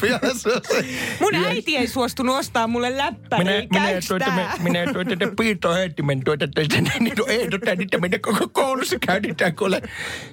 Mun 1.21 1.35
äiti 1.35 1.77
ei 1.77 1.87
suostunut 1.87 2.37
ostaa 2.37 2.67
mulle 2.67 2.97
läppäriä. 2.97 3.45
Minä, 3.45 3.87
minä, 3.87 4.01
tuota, 4.09 4.31
minä, 4.31 4.53
minä 4.59 4.93
tuota, 4.93 5.17
tuota 5.17 5.35
piirtoheittimen 5.37 6.25
tuota, 6.25 6.49
tuota, 6.49 6.77
niin 7.01 7.15
no, 7.19 7.25
ehdotan, 7.27 7.83
että 7.83 7.99
meidän 7.99 8.21
koko 8.21 8.49
koulussa 8.49 8.97
käytetään 9.07 9.57
kuule. 9.57 9.83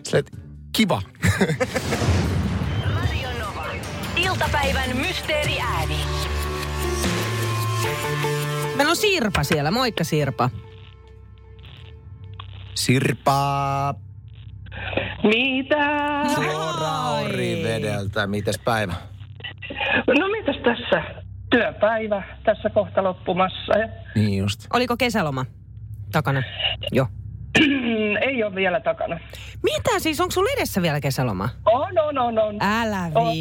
Sillä, 0.03 0.23
kiva. 0.73 1.01
Radio 2.95 3.29
Nova. 3.39 3.65
Iltapäivän 4.15 4.97
mysteeriääni. 4.97 5.97
Meillä 8.75 8.91
on 8.91 8.97
Sirpa 8.97 9.43
siellä. 9.43 9.71
Moikka 9.71 10.03
Sirpa. 10.03 10.49
Sirpa, 12.75 13.95
Mitä? 15.25 15.85
suoraan 16.35 17.23
Orivedeltä. 17.23 18.27
Mites 18.27 18.59
päivä? 18.59 18.93
No 20.19 20.27
mitäs 20.27 20.55
tässä? 20.63 21.03
Työpäivä 21.49 22.23
tässä 22.43 22.69
kohta 22.69 23.03
loppumassa. 23.03 23.77
Ja, 23.77 23.87
Niin 24.15 24.37
just. 24.37 24.67
Oliko 24.73 24.97
kesäloma 24.97 25.45
takana? 26.11 26.43
Joo. 26.91 27.07
ei 28.29 28.43
ole 28.43 28.55
vielä 28.55 28.79
takana. 28.79 29.19
Mitä 29.63 29.99
siis? 29.99 30.21
Onko 30.21 30.31
sulla 30.31 30.49
edessä 30.57 30.81
vielä 30.81 31.01
kesäloma? 31.01 31.49
On, 31.65 31.99
on, 31.99 32.17
on, 32.17 32.39
on. 32.39 32.55
Älä 32.61 33.11
On. 33.15 33.33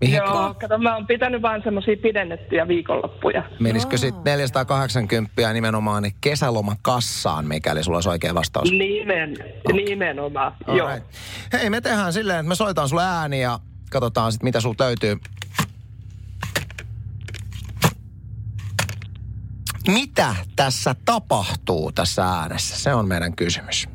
Mihin 0.00 0.16
Joo, 0.16 0.54
kato, 0.54 0.78
mä 0.78 0.94
oon 0.94 1.06
pitänyt 1.06 1.42
vaan 1.42 1.62
semmosia 1.64 1.96
pidennettyjä 2.02 2.68
viikonloppuja. 2.68 3.42
Menisikö 3.60 3.96
sitten 3.96 4.24
480 4.24 5.52
nimenomaan 5.52 6.04
kesälomakassaan, 6.20 7.46
mikäli 7.46 7.84
sulla 7.84 7.96
olisi 7.96 8.08
oikea 8.08 8.34
vastaus? 8.34 8.70
Nimen, 8.70 9.36
nimenomaan, 9.72 10.52
joo. 10.66 10.86
Alright. 10.86 11.10
Hei, 11.52 11.70
me 11.70 11.80
tehdään 11.80 12.12
silleen, 12.12 12.38
että 12.38 12.48
me 12.48 12.54
soitaan 12.54 12.88
sulle 12.88 13.02
ääni 13.04 13.40
ja 13.40 13.58
katsotaan 13.90 14.32
sitten, 14.32 14.46
mitä 14.46 14.60
sulta 14.60 14.84
löytyy. 14.84 15.16
Mitä 19.88 20.34
tässä 20.56 20.94
tapahtuu 21.04 21.92
tässä 21.92 22.24
äänessä? 22.24 22.76
Se 22.76 22.94
on 22.94 23.08
meidän 23.08 23.36
kysymys. 23.36 23.88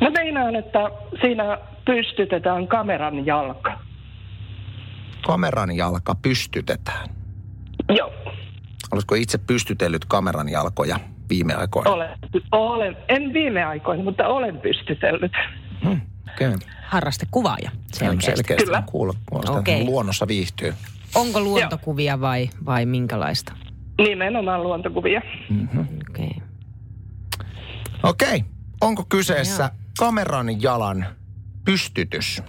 Mä 0.00 0.10
meinaan, 0.10 0.56
että 0.56 0.78
siinä 1.20 1.58
pystytetään 1.84 2.68
kameran 2.68 3.26
jalka. 3.26 3.71
Kameran 5.26 5.76
jalka 5.76 6.14
pystytetään. 6.14 7.08
Joo, 7.88 8.12
Oletko 8.92 9.14
itse 9.14 9.38
pystytellyt 9.38 10.04
kameran 10.04 10.48
jalkoja 10.48 11.00
viime 11.28 11.54
aikoina? 11.54 11.90
olen, 11.90 12.10
olen, 12.52 12.96
en 13.08 13.32
viime 13.32 13.64
aikoina, 13.64 14.02
mutta 14.04 14.26
olen 14.26 14.58
pystytellyt. 14.60 15.32
Hmm, 15.84 16.00
okay. 16.34 16.52
Harrastekuvaaja 16.86 17.70
selkeästi. 17.92 18.26
Selkeästi 18.26 18.64
Kyllä. 18.64 18.82
kuulla, 18.86 19.14
kuulostaa, 19.26 19.58
Okei. 19.58 19.74
että 19.74 19.86
luonnossa 19.86 20.28
viihtyy. 20.28 20.74
Onko 21.14 21.40
luontokuvia 21.40 22.20
vai, 22.20 22.50
vai 22.66 22.86
minkälaista? 22.86 23.52
Nimenomaan 23.98 24.62
luontokuvia. 24.62 25.22
Okei. 25.80 26.00
Okay. 26.10 26.48
Okei, 28.02 28.44
onko 28.80 29.04
kyseessä 29.08 29.62
Joo. 29.62 29.70
kameran 29.98 30.62
jalan 30.62 31.06
pystytys? 31.64 32.42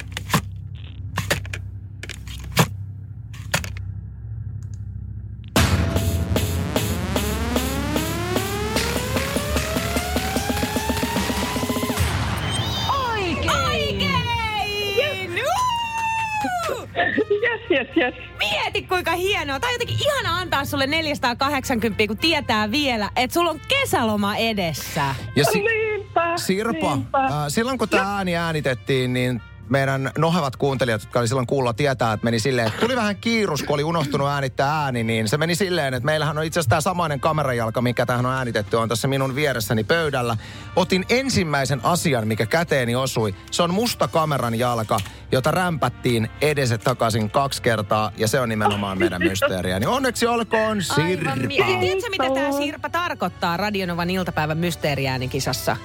Yes, 17.44 17.62
yes, 17.72 17.88
yes. 17.98 18.14
Mieti 18.40 18.82
kuinka 18.82 19.12
hienoa. 19.12 19.60
Tai 19.60 19.74
jotenkin 19.74 19.98
ihana 20.02 20.38
antaa 20.38 20.66
sulle 20.66 20.88
480, 20.88 22.08
kun 22.08 22.18
tietää 22.18 22.72
vielä, 22.72 23.10
että 23.16 23.34
sulla 23.34 23.50
on 23.50 23.60
kesäloma 23.68 24.36
edessä. 24.36 25.16
Ja 25.36 25.44
si- 25.46 25.62
Niinpä, 25.62 26.38
Sirpa, 26.38 26.96
niinpä. 26.96 27.18
äh, 27.26 27.32
silloin 27.48 27.78
kun 27.78 27.90
tämä 27.90 28.16
ääni 28.18 28.36
äänitettiin, 28.36 29.14
niin 29.14 29.42
meidän 29.70 30.12
nohevat 30.18 30.56
kuuntelijat, 30.56 31.02
jotka 31.02 31.20
oli 31.20 31.28
silloin 31.28 31.48
kuulla, 31.48 31.74
tietää, 31.74 32.14
että 32.14 32.24
meni 32.24 32.40
silleen, 32.40 32.68
että 32.68 32.80
tuli 32.80 32.96
vähän 32.96 33.16
kiirus, 33.16 33.64
kun 33.64 33.74
oli 33.74 33.84
unohtunut 33.84 34.28
äänittää 34.28 34.84
ääni, 34.84 35.04
niin 35.04 35.28
se 35.30 35.38
meni 35.38 35.56
silleen, 35.56 35.94
että 35.94 36.06
meillähän 36.06 36.38
on 36.38 36.44
itse 36.44 36.60
asiassa 36.60 36.70
tämä 36.70 36.82
samainen 36.82 37.20
kamerajalka, 37.20 37.82
mikä 37.82 38.06
tähän 38.06 38.26
on 38.26 38.34
äänitetty, 38.34 38.76
on 38.76 38.90
tässä 38.90 39.08
minun 39.08 39.36
vieressäni 39.36 39.84
pöydällä. 39.84 40.38
Otin 40.76 41.06
ensimmäisen 41.10 41.80
asian, 41.84 42.28
mikä 42.28 42.46
käteeni 42.46 42.96
osui. 42.96 43.36
Se 43.52 43.64
on 43.64 43.74
musta 43.74 44.08
kameran 44.08 44.60
jalka, 44.60 44.98
jota 45.32 45.52
rämpättiin 45.52 46.30
edes 46.42 46.74
takaisin 46.84 47.30
kaksi 47.32 47.62
kertaa, 47.62 48.12
ja 48.18 48.28
se 48.28 48.40
on 48.40 48.50
nimenomaan 48.50 49.00
meidän 49.00 49.22
mysteeriä. 49.30 49.80
Niin 49.80 49.88
onneksi 49.90 50.28
olkoon, 50.28 50.82
Sirpa. 50.84 51.30
Aivan 51.32 51.48
mi- 51.48 51.56
Tiedätkö, 51.80 52.10
mitä 52.10 52.26
tämä 52.34 52.52
Sirpa 52.52 52.90
tarkoittaa 52.90 53.58
Radionovan 53.58 54.10
iltapäivän 54.10 54.58
mysteeriäänikisassa? 54.58 55.78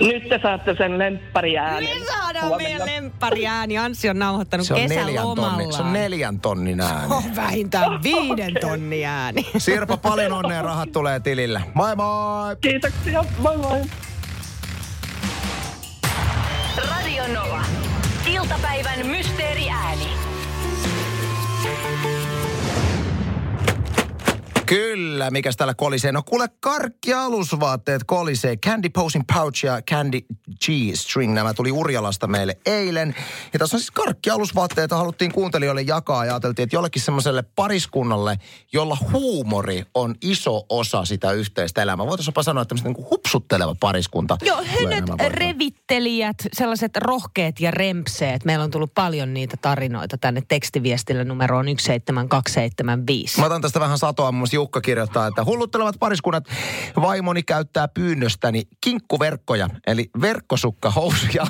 Nyt 0.00 0.28
te 0.28 0.38
saatte 0.42 0.74
sen 0.78 0.98
lemppariäänen. 0.98 1.98
Me 1.98 2.04
saadaan 2.06 2.48
huomenna. 2.48 2.68
meidän 2.84 2.86
lemppariääni. 3.04 3.78
Anssi 3.78 4.08
on 4.08 4.18
nauhoittanut 4.18 4.66
Se 4.66 4.74
on, 4.74 4.80
neljän 4.80 5.06
kesälomalla. 5.06 5.48
tonnin, 5.50 5.72
se 5.72 5.82
on 5.82 5.92
neljän 5.92 6.40
tonnin 6.40 6.80
ääni. 6.80 7.14
On 7.14 7.36
vähintään 7.36 8.02
viiden 8.02 8.54
tonnin 8.60 9.06
ääni. 9.06 9.46
Sirpa, 9.58 9.96
paljon 9.96 10.32
onnea, 10.32 10.62
rahat 10.62 10.92
tulee 10.92 11.20
tilille. 11.20 11.62
Moi 11.74 11.96
moi! 11.96 12.56
Kiitoksia, 12.60 13.24
moi 13.38 13.56
moi. 13.56 13.80
Radio 16.90 17.24
Nova. 17.34 17.62
Iltapäivän 18.26 19.06
mysteeriääni. 19.06 20.08
Kyllä, 24.66 25.30
mikäs 25.30 25.56
täällä 25.56 25.74
kolisee? 25.74 26.12
No 26.12 26.22
kuule, 26.22 26.48
karkkialusvaatteet 26.60 28.04
kolisee. 28.04 28.56
Candy 28.56 28.88
Posing 28.88 29.24
Pouch 29.34 29.64
ja 29.64 29.82
Candy 29.90 30.20
G-String. 30.64 31.34
Nämä 31.34 31.54
tuli 31.54 31.72
Urjalasta 31.72 32.26
meille 32.26 32.56
eilen. 32.66 33.14
Ja 33.52 33.58
tässä 33.58 33.76
on 33.76 33.80
siis 33.80 33.90
karkkialusvaatteita 33.90 34.96
haluttiin 34.96 35.32
kuuntelijoille 35.32 35.82
jakaa. 35.82 36.18
Ajateltiin, 36.18 36.64
että 36.64 36.76
jollekin 36.76 37.02
semmoiselle 37.02 37.44
pariskunnalle, 37.56 38.38
jolla 38.72 38.96
huumori 39.12 39.84
on 39.94 40.14
iso 40.22 40.66
osa 40.68 41.04
sitä 41.04 41.32
yhteistä 41.32 41.82
elämää. 41.82 42.06
Voitaisiin 42.06 42.32
jopa 42.32 42.42
sanoa, 42.42 42.62
että 42.62 42.68
tämmöistä 42.68 42.88
niin 42.88 42.96
kuin 42.96 43.10
hupsutteleva 43.10 43.74
pariskunta. 43.80 44.36
Joo, 44.42 44.56
hönet, 44.56 45.08
voimaan. 45.08 45.30
revittelijät, 45.30 46.36
sellaiset 46.52 46.96
rohkeat 46.96 47.60
ja 47.60 47.70
rempseet. 47.70 48.44
Meillä 48.44 48.64
on 48.64 48.70
tullut 48.70 48.94
paljon 48.94 49.34
niitä 49.34 49.56
tarinoita 49.56 50.18
tänne 50.18 50.42
tekstiviestillä 50.48 51.24
numeroon 51.24 51.66
17275. 51.66 53.40
Mä 53.40 53.46
otan 53.46 53.62
tästä 53.62 53.80
vähän 53.80 53.98
satoa. 53.98 54.32
Mun 54.32 54.38
mielestä 54.38 54.56
Jukka 54.64 54.80
kirjoittaa, 54.80 55.26
että 55.26 55.44
hulluttelevat 55.44 55.96
pariskunnat 55.98 56.44
vaimoni 57.00 57.42
käyttää 57.42 57.88
pyynnöstäni 57.88 58.62
kinkkuverkkoja, 58.80 59.68
eli 59.86 60.10
verkkosukkahousuja. 60.20 61.46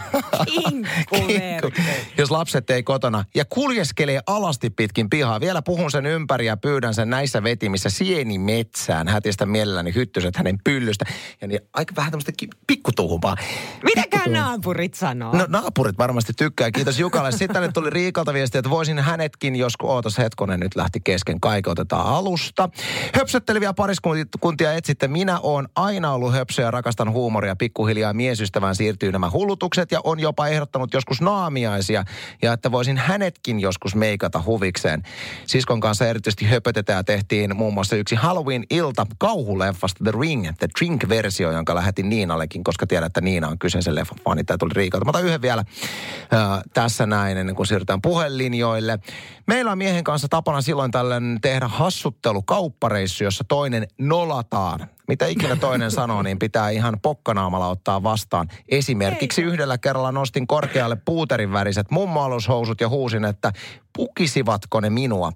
Kinkkuverkko. 0.47 1.71
jos 2.19 2.31
lapset 2.31 2.71
ei 2.71 2.83
kotona. 2.83 3.25
Ja 3.35 3.45
kuljeskelee 3.45 4.21
alasti 4.27 4.71
pitkin 4.71 5.11
pihaa. 5.11 5.41
Vielä 5.41 5.63
puhun 5.63 5.91
sen 5.91 6.07
ympäri 6.07 6.47
ja 6.47 6.57
pyydän 6.57 6.95
sen 6.95 7.11
näissä 7.11 7.43
vetimissä 7.43 7.91
sieni 7.91 8.39
metsään. 8.39 9.09
Hätistä 9.09 9.47
mielelläni 9.47 9.95
hyttyset 9.95 10.37
hänen 10.37 10.59
pyllystä. 10.65 11.05
Ja 11.41 11.49
niin 11.49 11.61
aika 11.73 11.95
vähän 11.97 12.11
tämmöistä 12.11 12.33
pikkutuhumpaa. 12.67 13.37
Mitäkään 13.85 14.33
naapurit 14.33 14.95
sanoo? 14.95 15.37
No 15.37 15.47
naapurit 15.49 15.99
varmasti 15.99 16.33
tykkää. 16.33 16.71
Kiitos 16.71 16.99
Jukalle. 16.99 17.33
Sitten 17.33 17.55
tänne 17.55 17.73
tuli 17.73 17.91
Riikalta 17.91 18.35
viesti, 18.35 18.59
että 18.59 18.71
voisin 18.71 18.99
hänetkin 18.99 19.57
joskus, 19.57 19.91
ootas 19.91 20.19
hetkonen, 20.19 20.61
nyt 20.61 20.77
lähti 20.77 21.01
kesken 21.01 21.41
kaikki, 21.41 21.71
otetaan 21.71 22.07
alusta. 22.07 22.69
Höpsötteleviä 23.15 23.75
pariskuntia 23.75 24.73
etsitte. 24.73 25.09
Minä 25.09 25.39
oon 25.43 25.69
aina 25.77 26.13
ollut 26.13 26.33
höpsö 26.33 26.63
ja 26.63 26.71
rakastan 26.71 27.13
huumoria. 27.13 27.57
Pikkuhiljaa 27.57 28.13
miesystävään 28.13 28.75
siirtyy 28.75 29.13
nämä 29.13 29.31
hullutukset 29.31 29.93
ja 29.93 30.01
on 30.05 30.21
jopa 30.21 30.47
ehdottanut 30.47 30.95
joskus 30.95 31.21
naamiaisia. 31.21 32.05
Ja 32.43 32.53
että 32.53 32.73
voisin 32.73 32.97
hänetkin 32.97 33.61
joskus 33.61 33.95
meikata 33.95 34.43
huvikseen. 34.47 35.03
Siskon 35.47 35.81
kanssa 35.81 36.07
erityisesti 36.07 36.45
höpötetään 36.45 36.97
ja 36.97 37.05
tehtiin 37.05 37.57
muun 37.57 37.75
muassa 37.75 37.97
yksi 37.97 38.15
Halloween-ilta 38.15 39.07
kauhuleffasta 39.19 40.05
The 40.05 40.13
Ring, 40.21 40.49
The 40.59 40.69
Drink-versio, 40.79 41.53
jonka 41.53 41.75
lähetin 41.75 42.09
Niinallekin, 42.09 42.65
koska 42.65 42.87
tiedän, 42.87 43.07
että 43.07 43.21
Niina 43.21 43.49
on 43.49 43.59
kyseisen 43.59 43.95
leffan 43.95 44.19
fani. 44.25 44.45
Tämä 44.45 44.59
tuli 44.59 44.73
Riikalta. 44.75 45.05
Mä 45.05 45.11
otan 45.11 45.25
yhden 45.25 45.43
vielä 45.43 45.61
äh, 45.61 46.63
tässä 46.75 47.07
näin, 47.07 47.37
ennen 47.37 47.57
kuin 47.57 47.67
siirrytään 47.67 48.03
puhelinjoille. 48.03 48.99
Meillä 49.47 49.73
on 49.73 49.79
miehen 49.79 50.05
kanssa 50.05 50.29
tapana 50.29 50.61
silloin 50.61 50.91
tällöin 50.91 51.39
tehdä 51.43 51.69
hassuttelu 51.69 52.43
kauppareissu, 52.85 53.25
jossa 53.25 53.45
toinen 53.49 53.87
nolataan. 53.99 54.89
Mitä 55.09 55.27
ikinä 55.27 55.57
toinen 55.57 55.91
sanoo, 56.01 56.23
niin 56.23 56.39
pitää 56.39 56.71
ihan 56.71 57.01
pokkanaamalla 57.03 57.69
ottaa 57.69 58.03
vastaan. 58.03 58.49
Esimerkiksi 58.69 59.43
yhdellä 59.43 59.79
kerralla 59.79 60.13
nostin 60.13 60.47
korkealle 60.47 60.97
puuterin 61.05 61.53
väriset 61.53 61.91
mummoalushousut 61.91 62.81
ja 62.81 62.89
huusin, 62.89 63.25
että 63.25 63.53
pukisivatko 63.97 64.81
ne 64.81 64.91
minua. 64.91 65.33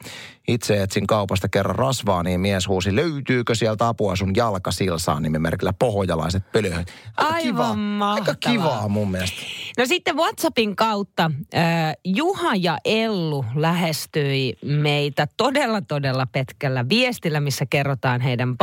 Itse 0.48 0.82
etsin 0.82 1.06
kaupasta 1.06 1.48
kerran 1.48 1.76
rasvaa, 1.76 2.22
niin 2.22 2.40
mies 2.40 2.68
huusi, 2.68 2.96
löytyykö 2.96 3.54
sieltä 3.54 3.88
apua 3.88 4.16
sun 4.16 4.32
jalkasilsaan 4.36 5.22
nimimerkillä 5.22 5.72
pohjalaiset 5.72 6.52
pölöhöt. 6.52 6.92
Aika 7.16 7.34
Aivan 7.34 7.76
kivaa. 7.76 8.12
Aika 8.12 8.34
kivaa 8.34 8.88
mun 8.88 9.10
mielestä. 9.10 9.36
No 9.78 9.86
sitten 9.86 10.16
WhatsAppin 10.16 10.76
kautta 10.76 11.30
äh, 11.54 11.62
Juha 12.04 12.54
ja 12.54 12.78
Ellu 12.84 13.44
lähestyi 13.54 14.58
meitä 14.64 15.26
todella 15.36 15.80
todella 15.80 16.26
petkällä 16.26 16.88
viestillä, 16.88 17.40
missä 17.40 17.66
kerrotaan 17.66 18.20
heidän 18.20 18.56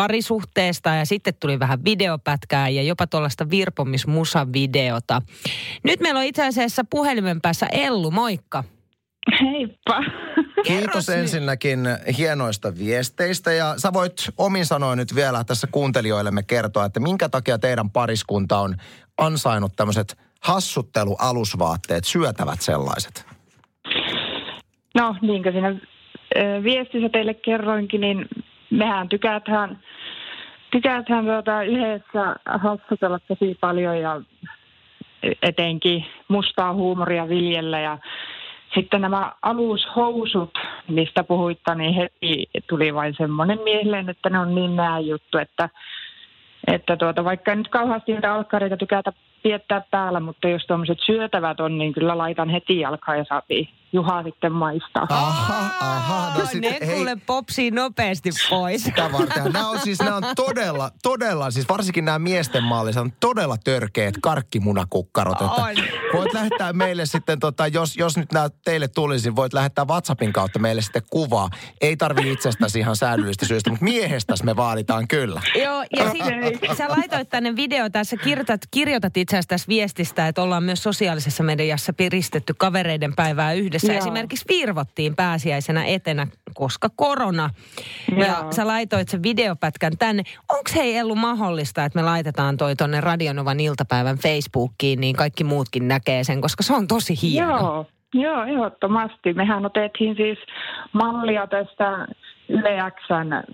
ja 0.96 1.06
sitten 1.06 1.34
tuli 1.40 1.60
vähän 1.60 1.84
videopätkää 1.86 2.70
ja 2.70 2.84
jopa 2.84 3.08
tuollaista 3.08 3.50
virpomismusavideota. 3.50 5.22
Nyt 5.84 6.00
meillä 6.00 6.20
on 6.20 6.26
itse 6.26 6.48
asiassa 6.48 6.84
puhelimen 6.90 7.42
päässä 7.42 7.68
Ellu, 7.72 8.12
moikka. 8.12 8.64
Heippa. 9.42 10.04
Kiitos 10.64 11.10
ensinnäkin 11.10 11.80
hienoista 12.18 12.78
viesteistä 12.78 13.52
ja 13.52 13.74
sä 13.78 13.94
voit 13.94 14.14
omin 14.38 14.66
sanoin 14.66 14.98
nyt 14.98 15.16
vielä 15.16 15.44
tässä 15.44 15.68
kuuntelijoillemme 15.72 16.44
kertoa, 16.44 16.86
että 16.86 17.00
minkä 17.00 17.30
takia 17.30 17.60
teidän 17.60 17.90
pariskunta 17.90 18.60
on 18.60 18.76
ansainnut 19.18 19.76
tämmöiset 19.76 20.18
hassuttelualusvaatteet, 20.42 22.04
syötävät 22.04 22.62
sellaiset. 22.62 23.26
No, 24.96 25.16
niin 25.22 25.44
kuin 25.44 25.54
siinä 25.54 25.76
viestissä 26.64 27.10
teille 27.10 27.34
kerroinkin, 27.34 28.02
niin 28.02 28.26
mehän 28.70 29.10
tykätään, 29.10 29.80
tykätään 30.76 31.26
tuota 31.26 31.64
yhdessä 31.64 32.36
hassutella 32.46 33.20
tosi 33.20 33.58
paljon 33.62 34.00
ja 34.00 34.22
etenkin 35.42 36.06
mustaa 36.28 36.74
huumoria 36.74 37.30
viljellä 37.30 37.80
ja 37.80 37.98
sitten 38.76 39.02
nämä 39.02 39.32
alushousut, 39.42 40.58
mistä 40.88 41.24
puhuitte, 41.24 41.76
niin 41.76 41.94
heti 41.94 42.50
tuli 42.70 42.94
vain 42.94 43.14
semmoinen 43.18 43.60
mieleen, 43.64 44.10
että 44.10 44.30
ne 44.30 44.40
on 44.40 44.56
niin 44.56 44.76
nää 44.76 45.00
juttu, 45.00 45.38
että, 45.38 45.70
että 46.68 46.98
tuota, 46.98 47.24
vaikka 47.24 47.52
en 47.52 47.58
nyt 47.58 47.68
kauheasti 47.68 48.14
niitä 48.14 48.34
alkkareita 48.34 48.78
tykätä 48.78 49.14
piettää 49.44 49.82
päällä, 49.92 50.20
mutta 50.20 50.48
jos 50.48 50.66
tuommoiset 50.66 51.00
syötävät 51.06 51.60
on, 51.60 51.78
niin 51.78 51.94
kyllä 51.94 52.18
laitan 52.18 52.50
heti 52.50 52.80
jalkaan 52.80 53.18
ja 53.18 53.26
saapi 53.30 53.70
Juha 53.96 54.24
sitten 54.24 54.52
maistaa. 54.52 55.08
Aha, 55.10 55.70
aha. 55.80 56.40
No 56.40 56.46
sit, 56.46 56.62
ne 56.62 56.78
hei, 56.82 56.96
kuule 56.96 57.18
popsii 57.26 57.72
nopeasti 57.72 58.30
pois. 58.50 58.84
sitä 58.96 59.12
varten. 59.12 59.44
Nämä 59.44 59.70
on 59.70 59.80
siis, 59.80 60.00
nämä 60.00 60.16
on 60.16 60.24
todella, 60.36 60.92
todella, 61.04 61.52
siis 61.52 61.70
varsinkin 61.70 62.06
nämä 62.06 62.20
miesten 62.20 62.64
maalissa 62.64 63.02
on 63.02 63.12
todella 63.20 63.58
törkeät 63.64 64.16
karkkimunakukkarot. 64.22 65.42
Että 65.42 65.54
On. 65.54 65.76
voit 66.14 66.34
lähettää 66.34 66.74
meille 66.74 67.06
sitten, 67.06 67.40
tota, 67.40 67.68
jos, 67.68 67.98
jos 67.98 68.18
nyt 68.18 68.32
nämä 68.32 68.50
teille 68.66 68.88
tulisi, 68.88 69.36
voit 69.36 69.54
lähettää 69.54 69.86
WhatsAppin 69.86 70.34
kautta 70.34 70.60
meille 70.60 70.82
sitten 70.82 71.02
kuvaa. 71.10 71.50
Ei 71.82 71.98
tarvi 71.98 72.32
itsestäsi 72.32 72.80
ihan 72.80 72.96
säännöllistä 72.96 73.46
syystä, 73.46 73.70
mutta 73.70 73.84
miehestäsi 73.84 74.46
me 74.46 74.56
vaaditaan 74.56 75.08
kyllä. 75.08 75.42
Joo, 75.64 75.84
ja 75.98 76.12
sitten 76.12 76.76
sä 76.78 76.90
laitoit 76.90 77.30
tänne 77.30 77.56
video 77.56 77.90
tässä, 77.90 78.18
kirjoitat, 78.18 78.62
kirjoitat 78.72 79.18
itse 79.18 79.36
asiassa 79.36 79.50
tässä 79.50 79.68
viestistä, 79.68 80.28
että 80.28 80.42
ollaan 80.42 80.64
myös 80.64 80.84
sosiaalisessa 80.84 81.44
mediassa 81.44 81.94
piristetty 81.94 82.54
kavereiden 82.58 83.16
päivää 83.16 83.54
yhdessä. 83.54 83.85
Joo. 83.88 83.98
Esimerkiksi 83.98 84.46
virvottiin 84.50 85.16
pääsiäisenä 85.16 85.86
etenä, 85.86 86.28
koska 86.54 86.90
korona. 86.96 87.50
Ja 88.18 88.26
Joo. 88.26 88.52
sä 88.52 88.68
laitoit 88.68 89.10
sen 89.10 89.24
videopätkän 89.24 89.94
tänne. 90.00 90.24
Onko 90.50 90.70
hei 90.76 90.98
Ellu 90.98 91.16
mahdollista, 91.16 91.86
että 91.86 92.00
me 92.00 92.06
laitetaan 92.06 92.58
toi 92.58 92.76
tonne 92.76 93.02
Radionovan 93.02 93.60
iltapäivän 93.60 94.18
Facebookiin, 94.18 95.02
niin 95.02 95.16
kaikki 95.16 95.44
muutkin 95.44 95.88
näkee 95.88 96.24
sen, 96.24 96.42
koska 96.42 96.64
se 96.64 96.74
on 96.76 96.88
tosi 96.88 97.14
hieno. 97.22 97.60
Joo, 97.60 97.86
joo, 98.14 98.44
ehdottomasti. 98.44 99.34
Mehän 99.34 99.66
otettiin 99.66 100.16
siis 100.16 100.40
mallia 100.94 101.48
tästä 101.48 102.08
Yle 102.50 102.78
Xn 102.92 103.54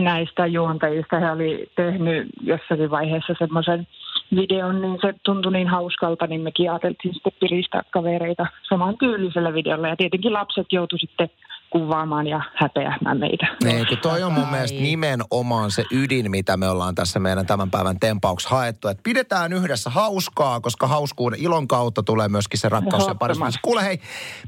näistä 0.00 0.46
juontajista. 0.46 1.18
He 1.20 1.30
oli 1.30 1.70
tehnyt 1.76 2.28
jossakin 2.40 2.90
vaiheessa 2.90 3.34
semmoisen 3.38 3.86
videon, 4.36 4.82
niin 4.82 4.98
se 5.00 5.14
tuntui 5.24 5.52
niin 5.52 5.68
hauskalta, 5.68 6.26
niin 6.26 6.40
mekin 6.40 6.70
ajateltiin 6.70 7.14
sitten 7.14 7.32
piristää 7.40 7.82
kavereita 7.90 8.46
saman 8.68 8.98
tyylisellä 8.98 9.54
videolla. 9.54 9.88
Ja 9.88 9.96
tietenkin 9.96 10.32
lapset 10.32 10.66
joutu 10.72 10.98
sitten 10.98 11.30
kuvaamaan 11.70 12.26
ja 12.26 12.40
häpeämään 12.54 13.18
meitä. 13.18 13.46
Niin, 13.64 13.86
kun 13.86 13.98
toi 13.98 14.22
on 14.22 14.32
mun 14.32 14.48
mielestä 14.50 14.80
nimenomaan 14.80 15.70
se 15.70 15.84
ydin, 15.90 16.30
mitä 16.30 16.56
me 16.56 16.68
ollaan 16.68 16.94
tässä 16.94 17.18
meidän 17.18 17.46
tämän 17.46 17.70
päivän 17.70 18.00
tempauks 18.00 18.46
haettu. 18.46 18.88
Että 18.88 19.02
pidetään 19.02 19.52
yhdessä 19.52 19.90
hauskaa, 19.90 20.60
koska 20.60 20.86
hauskuuden 20.86 21.40
ilon 21.42 21.68
kautta 21.68 22.02
tulee 22.02 22.28
myöskin 22.28 22.60
se 22.60 22.68
rakkaus 22.68 23.06
ja 23.06 23.14
parisuus. 23.14 23.58
Kuule 23.62 23.84
hei, 23.84 23.98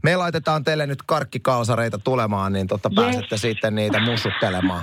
me 0.03 0.17
laitetaan 0.17 0.65
teille 0.65 0.87
nyt 0.87 1.03
karkkikalsareita 1.07 1.99
tulemaan, 1.99 2.53
niin 2.53 2.67
totta 2.67 2.91
Yes. 2.93 3.05
pääsette 3.05 3.37
sitten 3.37 3.75
niitä 3.75 4.01
mussuttelemaan. 4.01 4.83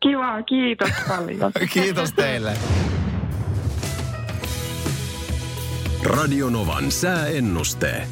Kiva, 0.00 0.42
kiitos 0.42 0.90
paljon. 1.08 1.52
Kiitos 1.74 2.12
teille. 2.12 2.52
Radionovan 6.04 6.92
sääennuste. 6.92 8.02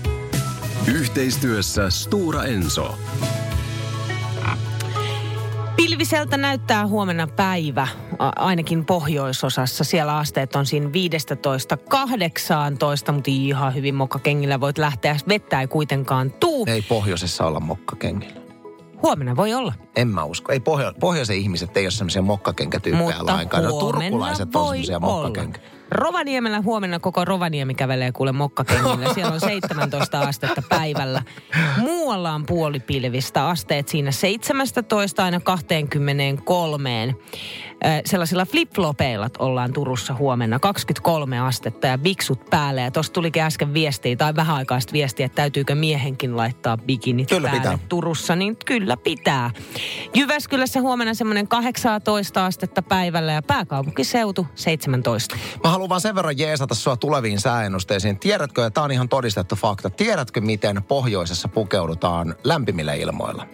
Yhteistyössä 0.94 1.90
Stura 1.90 2.44
Enso. 2.44 2.94
Pilviseltä 5.76 6.36
näyttää 6.36 6.86
huomenna 6.86 7.26
päivä, 7.26 7.88
ainakin 8.36 8.84
pohjoisosassa. 8.84 9.84
Siellä 9.84 10.18
asteet 10.18 10.56
on 10.56 10.66
siinä 10.66 10.86
15-18, 13.08 13.12
mutta 13.12 13.30
ihan 13.30 13.74
hyvin 13.74 13.94
mokkakengillä 13.94 14.60
voit 14.60 14.78
lähteä. 14.78 15.16
Vettä 15.28 15.60
ei 15.60 15.66
kuitenkaan 15.66 16.30
tuu. 16.30 16.66
Ei 16.68 16.82
pohjoisessa 16.82 17.46
olla 17.46 17.60
mokkakengillä. 17.60 18.40
Huomenna 19.02 19.36
voi 19.36 19.54
olla. 19.54 19.72
En 19.96 20.08
mä 20.08 20.24
usko. 20.24 20.52
Ei 20.52 20.60
pohjo- 20.60 20.94
pohjoisen 21.00 21.36
ihmiset 21.36 21.76
ei 21.76 21.84
ole 21.84 21.90
semmoisia 21.90 22.22
mokkakenkätyyppejä 22.22 23.16
lainkaan. 23.20 23.64
No, 23.64 23.70
huomenna 23.70 24.00
turkulaiset 24.10 24.56
on 24.56 24.64
voi 24.66 24.84
semmoisia 24.84 24.98
olla. 24.98 25.28
Rovaniemellä 25.92 26.60
huomenna 26.60 26.98
koko 26.98 27.24
Rovaniemi 27.24 27.74
kävelee 27.74 28.12
kuule 28.12 28.32
mokkakengillä. 28.32 29.14
Siellä 29.14 29.32
on 29.32 29.40
17 29.40 30.20
astetta 30.20 30.62
päivällä. 30.68 31.22
Muualla 31.76 32.32
on 32.32 32.46
puolipilvistä 32.46 33.48
asteet 33.48 33.88
siinä 33.88 34.10
17 34.10 35.24
aina 35.24 35.40
23. 35.40 37.14
Sellaisilla 38.04 38.46
flip-flopeilla 38.46 39.30
ollaan 39.38 39.72
Turussa 39.72 40.14
huomenna 40.14 40.58
23 40.58 41.40
astetta 41.40 41.86
ja 41.86 41.98
biksut 41.98 42.50
päälle. 42.50 42.80
Ja 42.80 42.90
tuossa 42.90 43.12
tulikin 43.12 43.42
äsken 43.42 43.74
viestiä 43.74 44.16
tai 44.16 44.36
vähän 44.36 44.56
aikaista 44.56 44.92
viestiä, 44.92 45.26
että 45.26 45.36
täytyykö 45.36 45.74
miehenkin 45.74 46.36
laittaa 46.36 46.76
bikinit 46.76 47.28
Kyllä 47.28 47.48
päälle 47.48 47.60
pitää. 47.60 47.78
Turussa. 47.88 48.36
Niin 48.36 48.56
kyllä 48.66 48.96
pitää. 48.96 49.50
Jyväskylässä 50.14 50.80
huomenna 50.80 51.14
semmoinen 51.14 51.48
18 51.48 52.46
astetta 52.46 52.82
päivällä 52.82 53.32
ja 53.32 53.42
pääkaupunkiseutu 53.42 54.46
17. 54.54 55.36
Mä 55.64 55.70
haluan 55.70 55.88
vaan 55.88 56.00
sen 56.00 56.14
verran 56.14 56.38
jeesata 56.38 56.74
sua 56.74 56.96
tuleviin 56.96 57.40
sääennusteisiin. 57.40 58.18
Tiedätkö, 58.18 58.62
ja 58.62 58.70
tämä 58.70 58.84
on 58.84 58.92
ihan 58.92 59.08
todistettu 59.08 59.56
fakta, 59.56 59.90
tiedätkö 59.90 60.40
miten 60.40 60.82
pohjoisessa 60.82 61.48
pukeudutaan 61.48 62.34
lämpimillä 62.44 62.94
ilmoilla? 62.94 63.46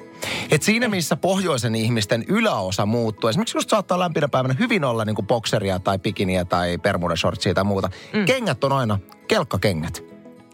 Et 0.51 0.63
siinä, 0.63 0.89
missä 0.89 1.17
pohjoisen 1.17 1.75
ihmisten 1.75 2.25
yläosa 2.29 2.87
muuttuu, 2.87 3.29
esimerkiksi 3.31 3.57
just 3.57 3.71
saattaa 3.71 3.99
lämpinä 3.99 4.29
päivänä 4.29 4.55
hyvin 4.59 4.85
olla 4.85 5.05
niin 5.05 5.17
kuin 5.17 5.27
bokseria 5.27 5.79
tai 5.79 5.99
bikiniä 5.99 6.45
tai 6.45 6.77
bermuda-shortsia 6.79 7.55
tai 7.55 7.65
muuta. 7.65 7.91
Mm. 8.13 8.25
Kengät 8.25 8.65
on 8.65 8.73
aina 8.73 8.99
kelkkakengät. 9.29 10.05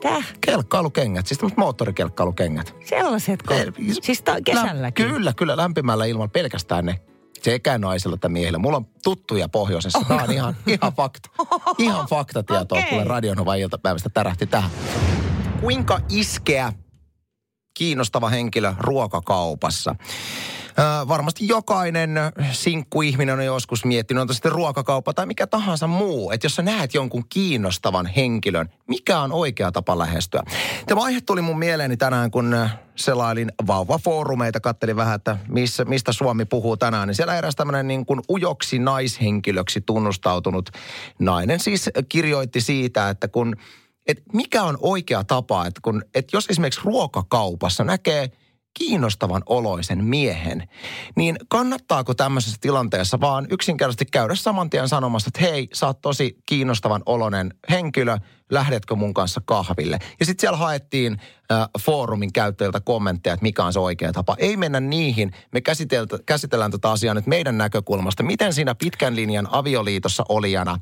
Täh, 0.02 0.26
Kelkkailukengät, 0.40 1.26
siis 1.26 1.38
tämmöiset 1.38 1.58
moottorikelkkailukengät. 1.58 2.74
sellaisetko? 2.84 3.54
Eh, 3.54 3.66
Siis 4.02 4.22
ta- 4.22 4.40
kesälläkin? 4.44 5.06
Lä- 5.06 5.12
kyllä, 5.12 5.32
kyllä, 5.32 5.56
lämpimällä 5.56 6.04
ilman 6.04 6.30
pelkästään 6.30 6.84
ne. 6.86 7.00
Sekä 7.42 7.78
naisilla 7.78 8.14
että 8.14 8.28
miehillä. 8.28 8.58
Mulla 8.58 8.76
on 8.76 8.86
tuttuja 9.04 9.48
pohjoisessa. 9.48 9.98
Tämä 10.08 10.22
on 10.22 10.32
ihan, 10.32 10.56
ihan 10.66 10.92
fakta. 10.92 11.28
Ihan 11.78 12.06
faktatietoa. 12.06 12.78
Okay. 12.78 13.04
Radionovan 13.04 13.58
iltapäivästä 13.58 14.08
tärähti 14.08 14.46
tähän. 14.46 14.70
Kuinka 15.60 16.00
iskeä 16.08 16.72
kiinnostava 17.74 18.28
henkilö 18.28 18.74
ruokakaupassa? 18.78 19.96
Ö, 20.78 21.08
varmasti 21.08 21.48
jokainen 21.48 22.10
sinkkuihminen 22.52 23.38
on 23.38 23.44
joskus 23.44 23.84
miettinyt, 23.84 24.20
on 24.20 24.34
sitten 24.34 24.52
ruokakauppa 24.52 25.14
tai 25.14 25.26
mikä 25.26 25.46
tahansa 25.46 25.86
muu, 25.86 26.30
että 26.30 26.44
jos 26.44 26.54
sä 26.54 26.62
näet 26.62 26.94
jonkun 26.94 27.24
kiinnostavan 27.28 28.06
henkilön, 28.06 28.68
mikä 28.88 29.20
on 29.20 29.32
oikea 29.32 29.72
tapa 29.72 29.98
lähestyä? 29.98 30.42
Tämä 30.86 31.02
aihe 31.02 31.20
tuli 31.20 31.42
mun 31.42 31.58
mieleeni 31.58 31.96
tänään, 31.96 32.30
kun 32.30 32.68
selailin 32.96 33.52
vauvafoorumeita, 33.66 34.60
kattelin 34.60 34.96
vähän, 34.96 35.14
että 35.14 35.38
missä, 35.48 35.84
mistä 35.84 36.12
Suomi 36.12 36.44
puhuu 36.44 36.76
tänään, 36.76 37.08
niin 37.08 37.14
siellä 37.14 37.38
eräs 37.38 37.56
tämmöinen 37.56 37.88
niin 37.88 38.06
kuin 38.06 38.20
ujoksi 38.30 38.78
naishenkilöksi 38.78 39.80
tunnustautunut 39.80 40.70
nainen 41.18 41.60
siis 41.60 41.90
kirjoitti 42.08 42.60
siitä, 42.60 43.10
että 43.10 43.28
kun, 43.28 43.56
että 44.06 44.22
mikä 44.32 44.62
on 44.62 44.78
oikea 44.80 45.24
tapa, 45.24 45.66
että 45.66 45.80
kun, 45.84 46.02
että 46.14 46.36
jos 46.36 46.46
esimerkiksi 46.50 46.80
ruokakaupassa 46.84 47.84
näkee 47.84 48.30
kiinnostavan 48.78 49.42
oloisen 49.46 50.04
miehen, 50.04 50.68
niin 51.16 51.36
kannattaako 51.48 52.14
tämmöisessä 52.14 52.56
tilanteessa 52.60 53.20
vaan 53.20 53.46
yksinkertaisesti 53.50 54.06
käydä 54.06 54.34
saman 54.34 54.70
tien 54.70 54.88
sanomassa, 54.88 55.28
että 55.28 55.40
hei, 55.50 55.68
sä 55.72 55.86
oot 55.86 56.00
tosi 56.00 56.38
kiinnostavan 56.46 57.02
oloinen 57.06 57.54
henkilö, 57.70 58.18
lähdetkö 58.50 58.94
mun 58.94 59.14
kanssa 59.14 59.40
kahville? 59.44 59.98
Ja 60.20 60.26
sitten 60.26 60.40
siellä 60.40 60.56
haettiin 60.56 61.20
äh, 61.52 61.68
foorumin 61.80 62.32
käyttäjiltä 62.32 62.80
kommentteja, 62.80 63.34
että 63.34 63.42
mikä 63.42 63.64
on 63.64 63.72
se 63.72 63.80
oikea 63.80 64.12
tapa. 64.12 64.36
Ei 64.38 64.56
mennä 64.56 64.80
niihin, 64.80 65.32
me 65.52 65.60
käsitellään 66.26 66.70
tätä 66.70 66.90
asiaa 66.90 67.14
nyt 67.14 67.26
meidän 67.26 67.58
näkökulmasta. 67.58 68.22
Miten 68.22 68.52
siinä 68.52 68.74
pitkän 68.74 69.16
linjan 69.16 69.48
avioliitossa 69.50 70.24
olijana 70.28 70.78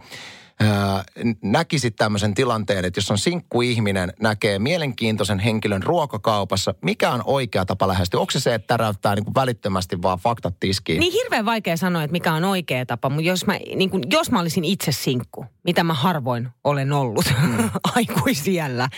näkisit 1.43 1.97
tämmöisen 1.97 2.35
tilanteen, 2.35 2.85
että 2.85 2.99
jos 2.99 3.11
on 3.11 3.19
sinkkuihminen, 3.19 4.13
näkee 4.21 4.59
mielenkiintoisen 4.59 5.39
henkilön 5.39 5.83
ruokakaupassa, 5.83 6.75
mikä 6.83 7.11
on 7.11 7.23
oikea 7.25 7.65
tapa 7.65 7.89
lähestyä? 7.89 8.21
Onko 8.21 8.31
se 8.31 8.41
se, 8.41 8.55
että 8.55 8.67
täräyttää 8.67 9.15
niin 9.15 9.25
kuin 9.25 9.35
välittömästi 9.35 10.03
vaan 10.03 10.19
faktat 10.19 10.55
tiskiin? 10.61 11.01
Niin 11.01 11.13
hirveän 11.13 11.45
vaikea 11.45 11.77
sanoa, 11.77 12.03
että 12.03 12.13
mikä 12.13 12.33
on 12.33 12.45
oikea 12.45 12.87
tapa, 12.87 13.09
mutta 13.09 13.29
jos 13.29 13.47
mä, 13.47 13.59
niin 13.77 13.91
kun, 13.91 14.03
jos 14.11 14.31
mä 14.31 14.41
olisin 14.41 14.65
itse 14.65 14.93
sinkku, 14.93 15.47
mitä 15.65 15.85
mä 15.85 15.95
harvoin 15.95 16.49
olen 16.65 16.93
ollut 16.93 17.35
mm. 17.43 17.71
aikuisiellä, 17.97 18.89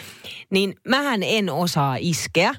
niin 0.50 0.74
mähän 0.88 1.22
en 1.22 1.50
osaa 1.50 1.96
iskeä, 2.00 2.55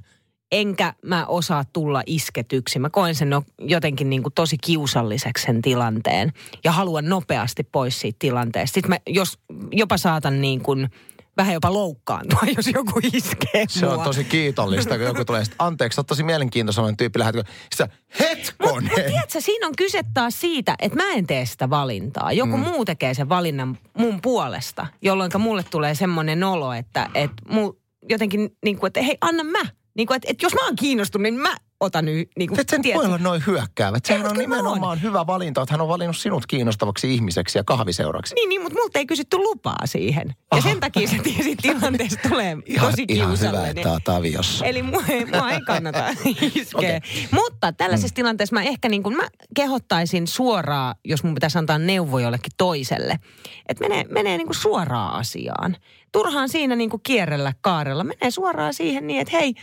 enkä 0.55 0.93
mä 1.01 1.25
osaa 1.25 1.65
tulla 1.73 2.03
isketyksi. 2.05 2.79
Mä 2.79 2.89
koen 2.89 3.15
sen 3.15 3.29
no, 3.29 3.43
jotenkin 3.59 4.09
niin 4.09 4.23
kuin 4.23 4.33
tosi 4.33 4.57
kiusalliseksi 4.57 5.45
sen 5.45 5.61
tilanteen 5.61 6.33
ja 6.63 6.71
haluan 6.71 7.09
nopeasti 7.09 7.63
pois 7.63 7.99
siitä 7.99 8.15
tilanteesta. 8.19 8.73
Sitten 8.73 8.89
mä 8.89 8.97
jos, 9.07 9.39
jopa 9.71 9.97
saatan 9.97 10.41
niin 10.41 10.61
kuin 10.61 10.89
vähän 11.37 11.53
jopa 11.53 11.73
loukkaantua, 11.73 12.39
jos 12.57 12.67
joku 12.67 12.99
iskee 13.13 13.65
Se 13.67 13.87
on 13.87 13.95
mua. 13.95 14.03
tosi 14.03 14.23
kiitollista, 14.23 14.97
kun 14.97 15.05
joku 15.05 15.25
tulee, 15.25 15.45
sit, 15.45 15.55
anteeksi, 15.59 15.99
oot 15.99 16.07
tosi 16.07 16.23
mielenkiintoinen 16.23 16.97
tyyppi, 16.97 17.19
lähetkö? 17.19 17.43
Sitten 17.75 17.97
hetkonen. 18.19 18.83
Mutta 18.83 19.01
tiedätkö, 19.07 19.41
siinä 19.41 19.67
on 19.67 19.73
kyse 19.77 20.01
taas 20.13 20.41
siitä, 20.41 20.75
että 20.79 21.03
mä 21.03 21.11
en 21.13 21.27
tee 21.27 21.45
sitä 21.45 21.69
valintaa. 21.69 22.31
Joku 22.31 22.57
mm. 22.57 22.63
muu 22.63 22.85
tekee 22.85 23.13
sen 23.13 23.29
valinnan 23.29 23.77
mun 23.97 24.21
puolesta, 24.21 24.87
jolloin 25.01 25.31
mulle 25.37 25.63
tulee 25.63 25.95
semmoinen 25.95 26.43
olo, 26.43 26.73
että, 26.73 27.09
että 27.13 27.43
mul, 27.49 27.71
jotenkin 28.09 28.49
niin 28.65 28.79
kuin, 28.79 28.87
että 28.87 29.01
hei, 29.01 29.17
anna 29.21 29.43
mä. 29.43 29.61
Niin 29.95 30.07
kuin, 30.07 30.15
että, 30.15 30.27
että 30.31 30.45
jos 30.45 30.53
mä 30.53 30.65
oon 30.65 30.75
kiinnostunut, 30.75 31.23
niin 31.23 31.33
mä 31.33 31.55
otan 31.79 32.05
nyt, 32.05 32.29
niin 32.37 32.49
kuin, 32.49 32.59
sen 32.69 32.81
voi 32.95 33.05
olla 33.05 33.17
noin 33.17 33.43
hyökkäävät. 33.47 34.05
Sehän 34.05 34.25
Ei, 34.25 34.29
on 34.29 34.37
nimenomaan 34.37 35.01
hyvä 35.01 35.27
valinta, 35.27 35.61
että 35.61 35.73
hän 35.73 35.81
on 35.81 35.87
valinnut 35.87 36.17
sinut 36.17 36.45
kiinnostavaksi 36.45 37.13
ihmiseksi 37.13 37.57
ja 37.57 37.63
kahviseuraksi. 37.63 38.35
Niin, 38.35 38.49
niin, 38.49 38.61
mutta 38.61 38.79
multa 38.79 38.99
ei 38.99 39.05
kysytty 39.05 39.37
lupaa 39.37 39.85
siihen. 39.85 40.27
Ja 40.27 40.35
Aha. 40.51 40.69
sen 40.69 40.79
takia 40.79 41.07
se 41.07 41.17
tiesi 41.23 41.55
tilanteesta 41.61 42.29
tulee 42.29 42.57
Ihan, 42.65 42.91
tosi 42.91 43.05
ihan 43.09 43.39
hyvä, 43.39 43.67
että 43.67 43.91
oot 43.91 44.09
aviossa. 44.09 44.65
Eli 44.65 44.81
mua 44.81 45.03
ei, 45.09 45.25
mua 45.25 45.51
ei 45.51 45.61
kannata 45.61 46.07
iskeä. 46.55 46.63
Okei. 46.75 46.99
Mutta 47.31 47.73
tällaisessa 47.73 48.13
mm. 48.13 48.15
tilanteessa 48.15 48.53
mä 48.53 48.63
ehkä 48.63 48.89
niin 48.89 49.03
kuin, 49.03 49.17
mä 49.17 49.27
kehottaisin 49.55 50.27
suoraan, 50.27 50.95
jos 51.05 51.23
mun 51.23 51.33
pitäisi 51.33 51.57
antaa 51.57 51.77
neuvo 51.77 52.19
jollekin 52.19 52.53
toiselle, 52.57 53.19
että 53.69 53.87
menee, 53.87 54.05
menee 54.09 54.37
niin 54.37 54.47
kuin 54.47 54.55
suoraan 54.55 55.13
asiaan. 55.13 55.77
Turhaan 56.11 56.49
siinä 56.49 56.75
niin 56.75 56.89
kuin 56.89 57.01
kierrellä 57.03 57.53
kaarella. 57.61 58.03
Menee 58.03 58.31
suoraan 58.31 58.73
siihen 58.73 59.07
niin, 59.07 59.21
että 59.21 59.37
hei, 59.37 59.53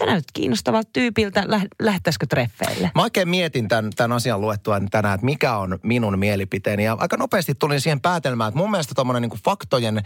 sä 0.00 0.06
näytät 0.06 0.32
kiinnostavalta 0.32 0.90
tyypiltä, 0.92 1.40
Läh- 1.40 1.68
lähtäisikö 1.82 2.26
treffeille? 2.26 2.90
Mä 2.94 3.02
oikein 3.02 3.28
mietin 3.28 3.68
tämän, 3.68 3.90
tämän 3.96 4.12
asian 4.12 4.40
luettua 4.40 4.80
tänään, 4.90 5.14
että 5.14 5.24
mikä 5.24 5.56
on 5.56 5.78
minun 5.82 6.18
mielipiteeni. 6.18 6.84
Ja 6.84 6.96
aika 7.00 7.16
nopeasti 7.16 7.54
tulin 7.54 7.80
siihen 7.80 8.00
päätelmään, 8.00 8.48
että 8.48 8.58
mun 8.58 8.70
mielestä 8.70 8.94
tuommoinen 8.94 9.22
niin 9.22 9.40
faktojen 9.44 10.02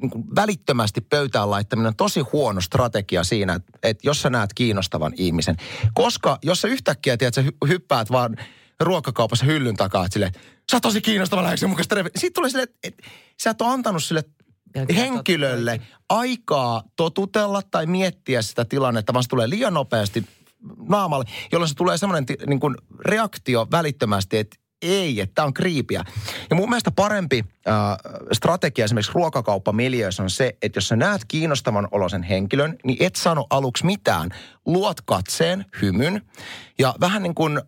niin 0.00 0.10
kuin 0.10 0.24
välittömästi 0.36 1.00
pöytään 1.00 1.50
laittaminen 1.50 1.88
on 1.88 1.96
tosi 1.96 2.20
huono 2.20 2.60
strategia 2.60 3.24
siinä, 3.24 3.54
että, 3.54 3.72
että 3.82 4.08
jos 4.08 4.22
sä 4.22 4.30
näet 4.30 4.54
kiinnostavan 4.54 5.12
ihmisen. 5.16 5.56
Koska 5.94 6.38
jos 6.42 6.60
sä 6.60 6.68
yhtäkkiä, 6.68 7.16
tiedät, 7.16 7.34
sä 7.34 7.42
hy- 7.42 7.68
hyppäät 7.68 8.10
vaan 8.10 8.36
ruokakaupassa 8.80 9.46
hyllyn 9.46 9.76
takaa, 9.76 10.04
että 10.04 10.12
silleen, 10.12 10.32
sä 10.70 10.76
oot 10.76 10.82
tosi 10.82 11.00
kiinnostava, 11.00 11.42
lähdekö 11.42 11.68
mukaan 11.68 11.84
Sitten 12.16 12.32
tulee 12.32 12.50
silleen, 12.50 12.68
että, 12.68 12.78
että 12.82 13.02
sä 13.42 13.50
et 13.50 13.62
ole 13.62 13.72
antanut 13.72 14.04
sille 14.04 14.24
henkilölle 14.96 15.80
aikaa 16.08 16.82
totutella 16.96 17.62
tai 17.70 17.86
miettiä 17.86 18.42
sitä 18.42 18.64
tilannetta, 18.64 19.12
vaan 19.12 19.22
se 19.22 19.28
tulee 19.28 19.50
liian 19.50 19.74
nopeasti 19.74 20.24
naamalle, 20.88 21.24
jolloin 21.52 21.68
se 21.68 21.74
tulee 21.74 21.98
semmoinen 21.98 22.26
niin 22.46 22.60
kuin 22.60 22.76
reaktio 23.04 23.66
välittömästi, 23.70 24.38
että 24.38 24.56
ei, 24.82 25.20
että 25.20 25.34
tämä 25.34 25.46
on 25.46 25.54
kriipiä. 25.54 26.04
Ja 26.50 26.56
mun 26.56 26.68
mielestä 26.68 26.90
parempi 26.90 27.44
äh, 27.68 27.74
strategia 28.32 28.84
esimerkiksi 28.84 29.12
ruokakauppamiljöissä 29.14 30.22
on 30.22 30.30
se, 30.30 30.56
että 30.62 30.76
jos 30.76 30.88
sä 30.88 30.96
näet 30.96 31.24
kiinnostavan 31.28 31.88
olosen 31.90 32.22
henkilön, 32.22 32.76
niin 32.84 32.96
et 33.00 33.16
sano 33.16 33.46
aluksi 33.50 33.86
mitään. 33.86 34.30
Luot 34.66 35.00
katseen, 35.00 35.64
hymyn 35.82 36.22
ja 36.78 36.94
vähän 37.00 37.22
niin 37.22 37.34
kuin 37.34 37.60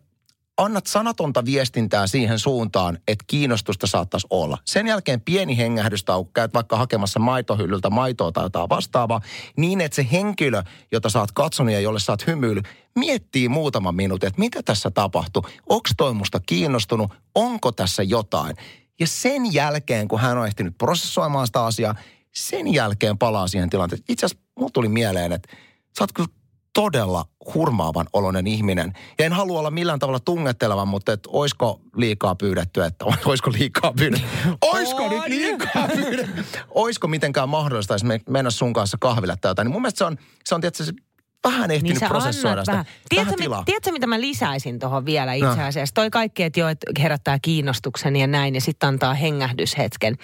annat 0.59 0.87
sanatonta 0.87 1.45
viestintää 1.45 2.07
siihen 2.07 2.39
suuntaan, 2.39 2.97
että 3.07 3.25
kiinnostusta 3.27 3.87
saattaisi 3.87 4.27
olla. 4.29 4.57
Sen 4.65 4.87
jälkeen 4.87 5.21
pieni 5.21 5.57
hengähdystauko, 5.57 6.31
käyt 6.33 6.53
vaikka 6.53 6.77
hakemassa 6.77 7.19
maitohyllyltä 7.19 7.89
maitoa 7.89 8.31
tai 8.31 8.45
jotain 8.45 8.69
vastaavaa, 8.69 9.21
niin 9.57 9.81
että 9.81 9.95
se 9.95 10.07
henkilö, 10.11 10.63
jota 10.91 11.09
sä 11.09 11.19
oot 11.19 11.31
katsonut 11.31 11.73
ja 11.73 11.79
jolle 11.79 11.99
sä 11.99 12.11
oot 12.11 12.27
hymyillyt, 12.27 12.65
miettii 12.95 13.49
muutaman 13.49 13.95
minuutin, 13.95 14.27
että 14.27 14.39
mitä 14.39 14.63
tässä 14.63 14.91
tapahtuu, 14.91 15.45
onko 15.69 15.89
toi 15.97 16.13
musta 16.13 16.39
kiinnostunut, 16.39 17.13
onko 17.35 17.71
tässä 17.71 18.03
jotain. 18.03 18.55
Ja 18.99 19.07
sen 19.07 19.53
jälkeen, 19.53 20.07
kun 20.07 20.19
hän 20.19 20.37
on 20.37 20.47
ehtinyt 20.47 20.77
prosessoimaan 20.77 21.47
sitä 21.47 21.65
asiaa, 21.65 21.95
sen 22.35 22.73
jälkeen 22.73 23.17
palaa 23.17 23.47
siihen 23.47 23.69
tilanteeseen. 23.69 24.05
Itse 24.09 24.25
asiassa 24.25 24.45
mulla 24.59 24.71
tuli 24.73 24.89
mieleen, 24.89 25.31
että 25.31 25.49
sä 25.97 26.03
oot 26.03 26.13
kyllä 26.13 26.29
todella 26.73 27.25
hurmaavan 27.53 28.07
oloinen 28.13 28.47
ihminen. 28.47 28.93
Ja 29.19 29.25
en 29.25 29.33
halua 29.33 29.59
olla 29.59 29.71
millään 29.71 29.99
tavalla 29.99 30.19
tungettelevan, 30.19 30.87
mutta 30.87 31.13
että 31.13 31.29
oisko 31.33 31.81
liikaa 31.95 32.35
pyydetty, 32.35 32.83
että 32.83 33.05
oisko 33.25 33.51
liikaa 33.51 33.93
pyydetty. 33.93 34.27
Oisko 34.61 35.03
On. 35.03 35.09
nyt 35.09 35.27
liikaa 35.27 35.87
pyydetty? 35.87 36.43
Oisko 36.69 37.07
mitenkään 37.07 37.49
mahdollista, 37.49 37.95
mennä 38.29 38.51
sun 38.51 38.73
kanssa 38.73 38.97
kahville 39.01 39.35
tai 39.41 39.49
jotain. 39.49 39.65
Niin 39.65 39.73
mun 39.73 39.81
mielestä 39.81 39.97
se 39.97 40.05
on, 40.05 40.17
se 40.45 40.55
on 40.55 40.61
tietysti 40.61 40.93
vähän 41.43 41.71
ehtinyt 41.71 41.99
Niin 42.01 42.09
prosessoida 42.09 42.61
sitä. 42.61 42.71
vähän. 42.71 42.85
Tiedätkö, 43.09 43.35
mit, 43.39 43.49
tiedätkö, 43.65 43.91
mitä 43.91 44.07
mä 44.07 44.21
lisäisin 44.21 44.79
tuohon 44.79 45.05
vielä 45.05 45.33
itse 45.33 45.55
No. 45.55 45.67
asiassa? 45.67 45.93
Toi 45.93 46.09
kaikki, 46.09 46.43
että 46.43 46.59
joo, 46.59 46.69
että 46.69 46.91
herättää 47.01 47.39
kiinnostuksen 47.41 48.15
ja 48.15 48.27
näin, 48.27 48.55
ja 48.55 48.61
sitten 48.61 48.87
antaa 48.89 49.13
hengähdyshetken. 49.13 50.15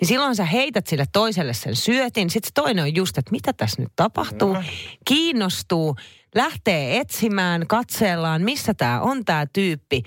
Niin 0.00 0.08
silloin 0.08 0.36
sä 0.36 0.44
heität 0.44 0.86
sille 0.86 1.04
toiselle 1.12 1.54
sen 1.54 1.76
syötin. 1.76 2.30
Sitten 2.30 2.48
se 2.48 2.52
toinen 2.54 2.84
on 2.84 2.94
just, 2.94 3.18
että 3.18 3.30
mitä 3.30 3.52
tässä 3.52 3.82
nyt 3.82 3.92
tapahtuu. 3.96 4.52
No. 4.54 4.62
Kiinnostuu, 5.04 5.96
lähtee 6.34 7.00
etsimään, 7.00 7.66
katsellaan, 7.66 8.42
missä 8.42 8.74
tämä 8.74 9.00
on 9.00 9.24
tämä 9.24 9.46
tyyppi. 9.52 10.02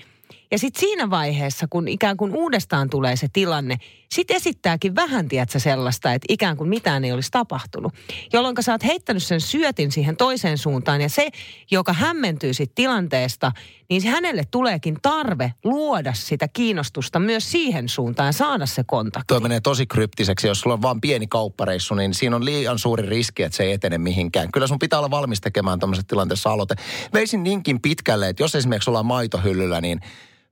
Ja 0.50 0.58
sitten 0.58 0.80
siinä 0.80 1.10
vaiheessa, 1.10 1.66
kun 1.70 1.88
ikään 1.88 2.16
kuin 2.16 2.36
uudestaan 2.36 2.90
tulee 2.90 3.16
se 3.16 3.26
tilanne, 3.32 3.76
sitten 4.12 4.36
esittääkin 4.36 4.94
vähän, 4.94 5.28
tiedätkö, 5.28 5.58
sellaista, 5.58 6.12
että 6.12 6.26
ikään 6.28 6.56
kuin 6.56 6.68
mitään 6.68 7.04
ei 7.04 7.12
olisi 7.12 7.30
tapahtunut. 7.30 7.92
Jolloin 8.32 8.56
sä 8.60 8.72
oot 8.72 8.84
heittänyt 8.84 9.22
sen 9.22 9.40
syötin 9.40 9.92
siihen 9.92 10.16
toiseen 10.16 10.58
suuntaan 10.58 11.00
ja 11.00 11.08
se, 11.08 11.28
joka 11.70 11.92
hämmentyy 11.92 12.54
siitä 12.54 12.72
tilanteesta, 12.74 13.52
niin 13.90 14.06
hänelle 14.06 14.42
tuleekin 14.50 14.96
tarve 15.02 15.52
luoda 15.64 16.12
sitä 16.14 16.48
kiinnostusta 16.48 17.18
myös 17.18 17.50
siihen 17.50 17.88
suuntaan 17.88 18.26
ja 18.26 18.32
saada 18.32 18.66
se 18.66 18.84
kontakti. 18.86 19.26
Tuo 19.26 19.40
menee 19.40 19.60
tosi 19.60 19.86
kryptiseksi. 19.86 20.46
Jos 20.46 20.60
sulla 20.60 20.74
on 20.74 20.82
vaan 20.82 21.00
pieni 21.00 21.26
kauppareissu, 21.26 21.94
niin 21.94 22.14
siinä 22.14 22.36
on 22.36 22.44
liian 22.44 22.78
suuri 22.78 23.08
riski, 23.08 23.42
että 23.42 23.56
se 23.56 23.64
ei 23.64 23.72
etene 23.72 23.98
mihinkään. 23.98 24.52
Kyllä 24.52 24.66
sun 24.66 24.78
pitää 24.78 24.98
olla 24.98 25.10
valmis 25.10 25.40
tekemään 25.40 25.78
tämmöisessä 25.78 26.08
tilanteessa 26.08 26.50
aloite. 26.50 26.74
Veisin 27.14 27.42
niinkin 27.42 27.82
pitkälle, 27.82 28.28
että 28.28 28.42
jos 28.42 28.54
esimerkiksi 28.54 28.90
ollaan 28.90 29.06
maitohyllyllä, 29.06 29.80
niin 29.80 30.00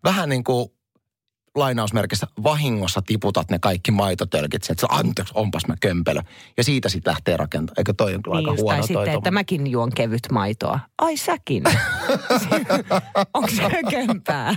vähän 0.05 0.29
niin 0.29 0.45
kuin 0.45 0.69
lainausmerkissä 1.57 2.27
vahingossa 2.43 3.03
tiputat 3.03 3.51
ne 3.51 3.59
kaikki 3.59 3.91
maitotölkit. 3.91 4.71
Että 4.71 4.87
anteeksi, 4.89 5.33
onpas 5.37 5.67
mä 5.67 5.75
kömpelö. 5.81 6.21
Ja 6.57 6.65
siitä 6.65 6.89
sitten 6.89 7.11
lähtee 7.11 7.37
rakentamaan. 7.37 7.75
Eikö 7.79 7.93
toi 7.97 8.15
on 8.15 8.23
kyllä 8.23 8.37
Niin 8.39 8.49
aika 8.49 8.63
huono 8.63 8.87
sitten, 8.87 9.09
että 9.15 9.31
mäkin 9.31 9.67
juon 9.67 9.93
kevyt 9.95 10.23
maitoa. 10.33 10.81
Ai 10.99 11.17
säkin. 11.17 11.63
Onko 13.35 13.49
se 13.51 13.63
kömpää? 13.91 14.55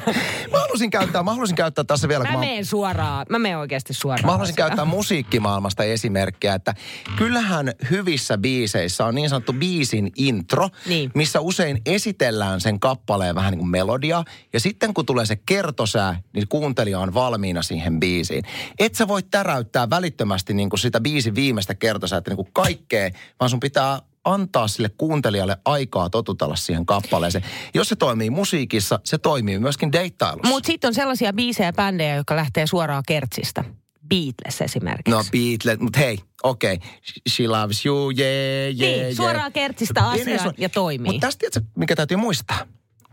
Mä 0.52 0.60
halusin 0.60 0.90
käyttää, 0.90 1.24
mä 1.24 1.34
halusin 1.34 1.56
käyttää 1.56 1.84
tässä 1.84 2.08
vielä, 2.08 2.24
Mä 2.24 2.32
mä 2.32 2.40
menen 2.40 2.66
suoraan, 2.66 3.26
mä 3.30 3.40
menen 3.40 3.58
oikeasti 3.58 3.94
suoraan. 3.94 4.26
Mä 4.26 4.32
haluaisin 4.32 4.54
asiaan. 4.54 4.70
käyttää 4.70 4.86
musiikkimaailmasta 4.86 5.84
esimerkkiä, 5.84 6.54
että 6.54 6.74
kyllähän 7.18 7.72
hyvissä 7.92 8.38
biiseissä 8.38 9.06
on 9.06 9.16
niin 9.16 9.30
sanottu 9.30 9.54
biisin 9.54 10.12
intro, 10.16 10.70
Niin. 10.86 11.12
missä 11.16 11.40
usein 11.42 11.82
esitellään 11.86 12.62
sen 12.62 12.80
kappaleen 12.80 13.36
vähän 13.36 13.52
niin 13.52 13.60
kuin 13.60 13.70
melodia. 13.70 14.24
Ja 14.54 14.60
sitten 14.60 14.94
kun 14.94 15.06
tulee 15.06 15.26
se 15.26 15.36
kertosää, 15.36 16.22
niin 16.34 16.48
kuuntelija 16.90 17.00
on 17.00 17.14
valmiina 17.14 17.62
siihen 17.62 18.00
biisiin. 18.00 18.44
Et 18.80 18.96
sä 18.96 19.08
voi 19.08 19.24
täräyttää 19.24 19.90
välittömästi 19.90 20.54
niin 20.54 20.70
kuin 20.70 20.80
sitä 20.80 21.00
biisin 21.02 21.36
viimeistä 21.36 21.76
kertosäätä 21.76 22.32
niin 22.32 22.36
kuin 22.36 22.50
kaikkea, 22.54 23.10
vaan 23.40 23.50
sun 23.50 23.60
pitää 23.60 24.02
antaa 24.24 24.68
sille 24.68 24.90
kuuntelijalle 24.98 25.58
aikaa 25.66 26.10
totutella 26.10 26.56
siihen 26.56 26.86
kappaleeseen. 26.86 27.44
Jos 27.74 27.90
se 27.90 27.96
toimii 27.96 28.30
musiikissa, 28.30 29.00
se 29.04 29.18
toimii 29.18 29.60
myöskin 29.60 29.92
deittailussa. 29.92 30.50
Mutta 30.50 30.68
sitten 30.68 30.88
on 30.88 30.94
sellaisia 30.94 31.34
biisejä 31.34 31.74
bändejä, 31.74 32.16
jotka 32.16 32.36
lähtee 32.36 32.68
suoraan 32.68 33.04
kertsistä. 33.08 33.64
Beatles 34.10 34.62
esimerkiksi. 34.62 35.12
No 35.12 35.24
Beatles, 35.32 35.80
mutta 35.80 36.00
hei, 36.00 36.18
okei. 36.44 36.74
Okay. 36.76 36.88
She 37.30 37.48
loves 37.48 37.86
you, 37.86 38.12
yeah, 38.18 38.76
yeah, 38.80 39.06
Niin, 39.06 39.16
suoraan 39.16 39.52
kertsistä 39.52 40.08
asiaan 40.08 40.54
ja 40.58 40.70
toimii. 40.70 41.12
Mutta 41.12 41.28
tästä 41.28 41.40
tiedätkö, 41.40 41.62
mikä 41.76 41.96
täytyy 41.96 42.18
muistaa? 42.18 42.66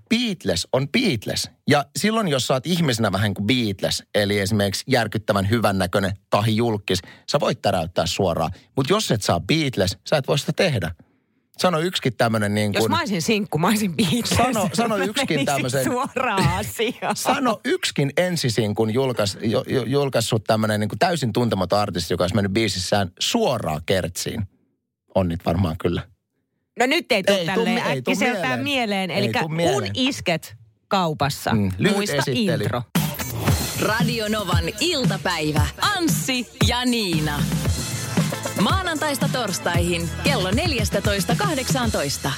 Beatles 0.09 0.69
on 0.73 0.89
Beatles. 0.89 1.51
Ja 1.69 1.85
silloin, 1.99 2.29
jos 2.29 2.47
sä 2.47 2.55
oot 2.55 2.67
ihmisenä 2.67 3.13
vähän 3.13 3.35
kuin 3.35 3.47
Beatles, 3.47 4.03
eli 4.15 4.39
esimerkiksi 4.39 4.85
järkyttävän 4.87 5.51
hyvännäköinen 5.51 6.13
tahi 6.31 6.57
julkis, 6.57 7.03
sä 7.33 7.41
voit 7.41 7.63
täräyttää 7.63 8.07
suoraan. 8.07 8.51
Mutta 8.77 8.93
jos 8.93 9.11
et 9.11 9.23
saa 9.23 9.41
Beatles, 9.41 9.99
sä 10.09 10.17
et 10.17 10.29
voi 10.29 10.39
sitä 10.39 10.53
tehdä. 10.53 10.95
Sano 11.59 11.81
yksikin 11.81 12.17
tämmöinen 12.17 12.55
niin 12.55 12.73
Jos 12.75 12.81
kuin... 12.81 12.91
mä 12.91 12.99
olisin 13.01 13.23
sinkku, 13.23 13.59
mä 13.59 13.69
olisin 13.69 13.97
Beatles. 13.97 14.31
Sano- 14.31 14.71
sano 14.83 14.97
yksikin 14.97 15.47
tämmöisen- 15.47 15.85
Suoraan 15.85 16.49
asiaan. 16.59 17.17
Sano 17.17 17.61
yksikin 17.65 18.13
ensisin, 18.17 18.75
kun 18.75 18.95
julkais, 18.95 19.39
julkaissut 19.87 20.45
tämmöinen 20.45 20.81
niin 20.81 20.99
täysin 20.99 21.33
tuntematon 21.33 21.79
artisti, 21.79 22.15
joka 22.15 22.25
olisi 22.25 22.35
mennyt 22.35 22.53
biisissään 22.53 23.11
suoraan 23.21 23.81
kertsiin. 23.87 24.43
On 25.15 25.29
niitä 25.29 25.45
varmaan 25.45 25.77
kyllä. 25.79 26.03
No 26.79 26.87
nyt 26.87 27.13
ei 27.13 27.23
tule 27.23 27.45
tälleen 27.47 27.79
ei 27.87 27.99
äkkiseltään 27.99 28.61
mieleen. 28.61 29.11
Eli 29.11 29.33
kun 29.33 29.55
mieleen. 29.55 29.91
isket 29.95 30.55
kaupassa, 30.89 31.51
Mm, 31.51 31.73
muista 31.97 32.17
esittely. 32.17 32.63
intro. 32.65 32.83
Radio 33.81 34.29
Novan 34.29 34.65
iltapäivä. 34.81 35.67
Anssi 35.97 36.49
ja 36.69 36.85
Niina. 36.85 37.43
Maanantaista 38.61 39.29
torstaihin 39.33 40.09
kello 40.25 40.51
14.18. 40.51 42.31